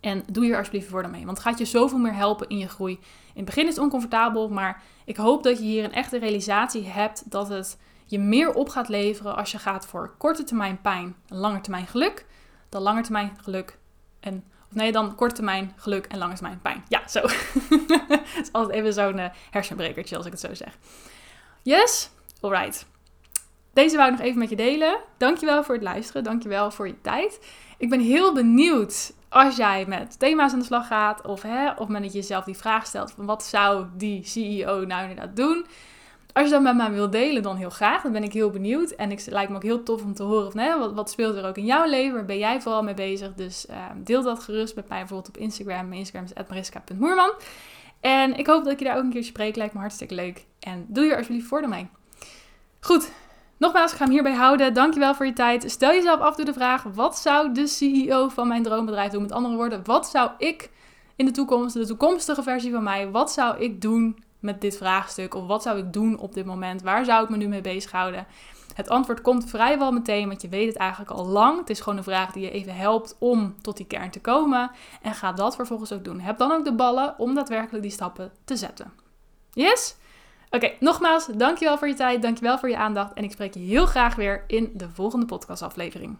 En 0.00 0.22
doe 0.30 0.44
hier 0.44 0.56
alsjeblieft 0.56 0.88
voor 0.88 1.10
mee. 1.10 1.24
Want 1.24 1.38
het 1.38 1.46
gaat 1.46 1.58
je 1.58 1.64
zoveel 1.64 1.98
meer 1.98 2.14
helpen 2.14 2.48
in 2.48 2.58
je 2.58 2.68
groei. 2.68 2.92
In 2.92 3.00
het 3.34 3.44
begin 3.44 3.66
is 3.66 3.74
het 3.74 3.84
oncomfortabel, 3.84 4.48
maar 4.48 4.82
ik 5.04 5.16
hoop 5.16 5.42
dat 5.42 5.58
je 5.58 5.64
hier 5.64 5.84
een 5.84 5.92
echte 5.92 6.18
realisatie 6.18 6.84
hebt 6.84 7.30
dat 7.30 7.48
het 7.48 7.78
je 8.06 8.18
meer 8.18 8.54
op 8.54 8.68
gaat 8.68 8.88
leveren 8.88 9.36
als 9.36 9.52
je 9.52 9.58
gaat 9.58 9.86
voor 9.86 10.14
korte 10.18 10.44
termijn 10.44 10.80
pijn 10.80 11.16
en 11.28 11.36
lange 11.36 11.60
termijn 11.60 11.86
geluk, 11.86 12.26
dan 12.68 12.82
lange 12.82 13.02
termijn 13.02 13.38
geluk 13.42 13.78
en 14.20 14.44
of 14.68 14.74
nee, 14.74 14.92
dan 14.92 15.14
korte 15.14 15.34
termijn 15.34 15.72
geluk 15.76 16.06
en 16.06 16.18
lange 16.18 16.34
termijn 16.34 16.60
pijn. 16.60 16.84
Ja, 16.88 17.08
zo. 17.08 17.20
Het 18.08 18.42
is 18.42 18.52
altijd 18.52 18.74
even 18.74 18.92
zo'n 18.92 19.18
uh, 19.18 19.26
hersenbrekertje 19.50 20.16
als 20.16 20.26
ik 20.26 20.32
het 20.32 20.40
zo 20.40 20.54
zeg. 20.54 20.78
Yes? 21.62 22.10
Alright. 22.40 22.86
Deze 23.72 23.96
wou 23.96 24.12
ik 24.12 24.16
nog 24.18 24.26
even 24.26 24.38
met 24.38 24.50
je 24.50 24.56
delen. 24.56 24.98
Dankjewel 25.16 25.64
voor 25.64 25.74
het 25.74 25.84
luisteren. 25.84 26.24
Dankjewel 26.24 26.70
voor 26.70 26.86
je 26.86 27.00
tijd. 27.00 27.40
Ik 27.78 27.90
ben 27.90 28.00
heel 28.00 28.34
benieuwd 28.34 29.12
als 29.28 29.56
jij 29.56 29.84
met 29.86 30.18
thema's 30.18 30.52
aan 30.52 30.58
de 30.58 30.64
slag 30.64 30.86
gaat. 30.86 31.26
Of, 31.26 31.42
hè, 31.42 31.70
of 31.70 31.88
men 31.88 32.02
je 32.02 32.10
jezelf 32.10 32.44
die 32.44 32.56
vraag 32.56 32.86
stelt 32.86 33.10
van 33.10 33.26
wat 33.26 33.44
zou 33.44 33.86
die 33.96 34.24
CEO 34.24 34.84
nou 34.84 35.02
inderdaad 35.08 35.36
doen. 35.36 35.66
Als 36.36 36.44
je 36.44 36.50
dat 36.50 36.62
met 36.62 36.76
mij 36.76 36.90
wilt 36.90 37.12
delen, 37.12 37.42
dan 37.42 37.56
heel 37.56 37.70
graag. 37.70 38.02
Dan 38.02 38.12
ben 38.12 38.22
ik 38.22 38.32
heel 38.32 38.50
benieuwd. 38.50 38.90
En 38.90 39.10
het 39.10 39.26
lijkt 39.30 39.50
me 39.50 39.56
ook 39.56 39.62
heel 39.62 39.82
tof 39.82 40.02
om 40.02 40.14
te 40.14 40.22
horen 40.22 40.52
van, 40.52 40.60
hè, 40.60 40.94
wat, 40.94 41.10
speelt 41.10 41.36
er 41.36 41.46
ook 41.46 41.56
in 41.56 41.64
jouw 41.64 41.86
leven? 41.86 42.14
Waar 42.14 42.24
ben 42.24 42.38
jij 42.38 42.60
vooral 42.60 42.82
mee 42.82 42.94
bezig? 42.94 43.34
Dus 43.34 43.66
uh, 43.70 43.76
deel 43.96 44.22
dat 44.22 44.38
gerust 44.38 44.74
met 44.74 44.88
mij 44.88 44.98
bijvoorbeeld 44.98 45.28
op 45.28 45.36
Instagram. 45.36 45.88
Mijn 45.88 46.00
Instagram 46.00 46.24
is 46.24 46.48
mariska.moerman. 46.48 47.32
En 48.00 48.38
ik 48.38 48.46
hoop 48.46 48.64
dat 48.64 48.72
ik 48.72 48.78
je 48.78 48.84
daar 48.84 48.96
ook 48.96 49.02
een 49.02 49.10
keer 49.10 49.24
spreek. 49.24 49.56
Lijkt 49.56 49.74
me 49.74 49.80
hartstikke 49.80 50.14
leuk. 50.14 50.44
En 50.60 50.86
doe 50.88 51.04
je 51.04 51.16
alsjeblieft 51.16 51.46
voor 51.46 51.68
mij. 51.68 51.88
Goed, 52.80 53.12
Nogmaals, 53.56 53.90
ik 53.90 53.96
ga 53.96 54.04
hem 54.04 54.12
hierbij 54.12 54.34
houden. 54.34 54.74
Dankjewel 54.74 55.14
voor 55.14 55.26
je 55.26 55.32
tijd. 55.32 55.70
Stel 55.70 55.92
jezelf 55.92 56.20
af 56.20 56.34
toe 56.34 56.44
de 56.44 56.52
vraag: 56.52 56.82
wat 56.82 57.18
zou 57.18 57.52
de 57.52 57.66
CEO 57.66 58.28
van 58.28 58.48
mijn 58.48 58.62
droombedrijf 58.62 59.12
doen? 59.12 59.22
Met 59.22 59.32
andere 59.32 59.54
woorden, 59.54 59.80
wat 59.84 60.08
zou 60.08 60.30
ik 60.38 60.70
in 61.16 61.24
de 61.24 61.30
toekomst, 61.30 61.74
de 61.74 61.86
toekomstige 61.86 62.42
versie 62.42 62.72
van 62.72 62.82
mij, 62.82 63.10
wat 63.10 63.32
zou 63.32 63.58
ik 63.58 63.80
doen 63.80 64.24
met 64.46 64.60
dit 64.60 64.76
vraagstuk? 64.76 65.34
Of 65.34 65.46
wat 65.46 65.62
zou 65.62 65.78
ik 65.78 65.92
doen 65.92 66.18
op 66.18 66.34
dit 66.34 66.44
moment? 66.44 66.82
Waar 66.82 67.04
zou 67.04 67.24
ik 67.24 67.30
me 67.30 67.36
nu 67.36 67.48
mee 67.48 67.60
bezighouden? 67.60 68.26
Het 68.74 68.88
antwoord 68.88 69.20
komt 69.20 69.50
vrijwel 69.50 69.92
meteen, 69.92 70.28
want 70.28 70.42
je 70.42 70.48
weet 70.48 70.66
het 70.66 70.76
eigenlijk 70.76 71.10
al 71.10 71.26
lang. 71.26 71.58
Het 71.58 71.70
is 71.70 71.80
gewoon 71.80 71.98
een 71.98 72.04
vraag 72.04 72.32
die 72.32 72.42
je 72.42 72.50
even 72.50 72.74
helpt 72.74 73.16
om 73.18 73.54
tot 73.60 73.76
die 73.76 73.86
kern 73.86 74.10
te 74.10 74.20
komen. 74.20 74.70
En 75.02 75.14
ga 75.14 75.32
dat 75.32 75.54
vervolgens 75.54 75.92
ook 75.92 76.04
doen. 76.04 76.20
Heb 76.20 76.38
dan 76.38 76.52
ook 76.52 76.64
de 76.64 76.74
ballen 76.74 77.14
om 77.18 77.34
daadwerkelijk 77.34 77.82
die 77.82 77.92
stappen 77.92 78.32
te 78.44 78.56
zetten. 78.56 78.92
Yes? 79.52 79.96
Oké, 80.50 80.72
nogmaals, 80.80 81.26
dankjewel 81.26 81.78
voor 81.78 81.88
je 81.88 81.94
tijd, 81.94 82.22
dankjewel 82.22 82.58
voor 82.58 82.68
je 82.68 82.76
aandacht 82.76 83.12
en 83.12 83.24
ik 83.24 83.32
spreek 83.32 83.54
je 83.54 83.60
heel 83.60 83.86
graag 83.86 84.14
weer 84.14 84.44
in 84.46 84.70
de 84.74 84.88
volgende 84.90 85.26
podcastaflevering. 85.26 86.16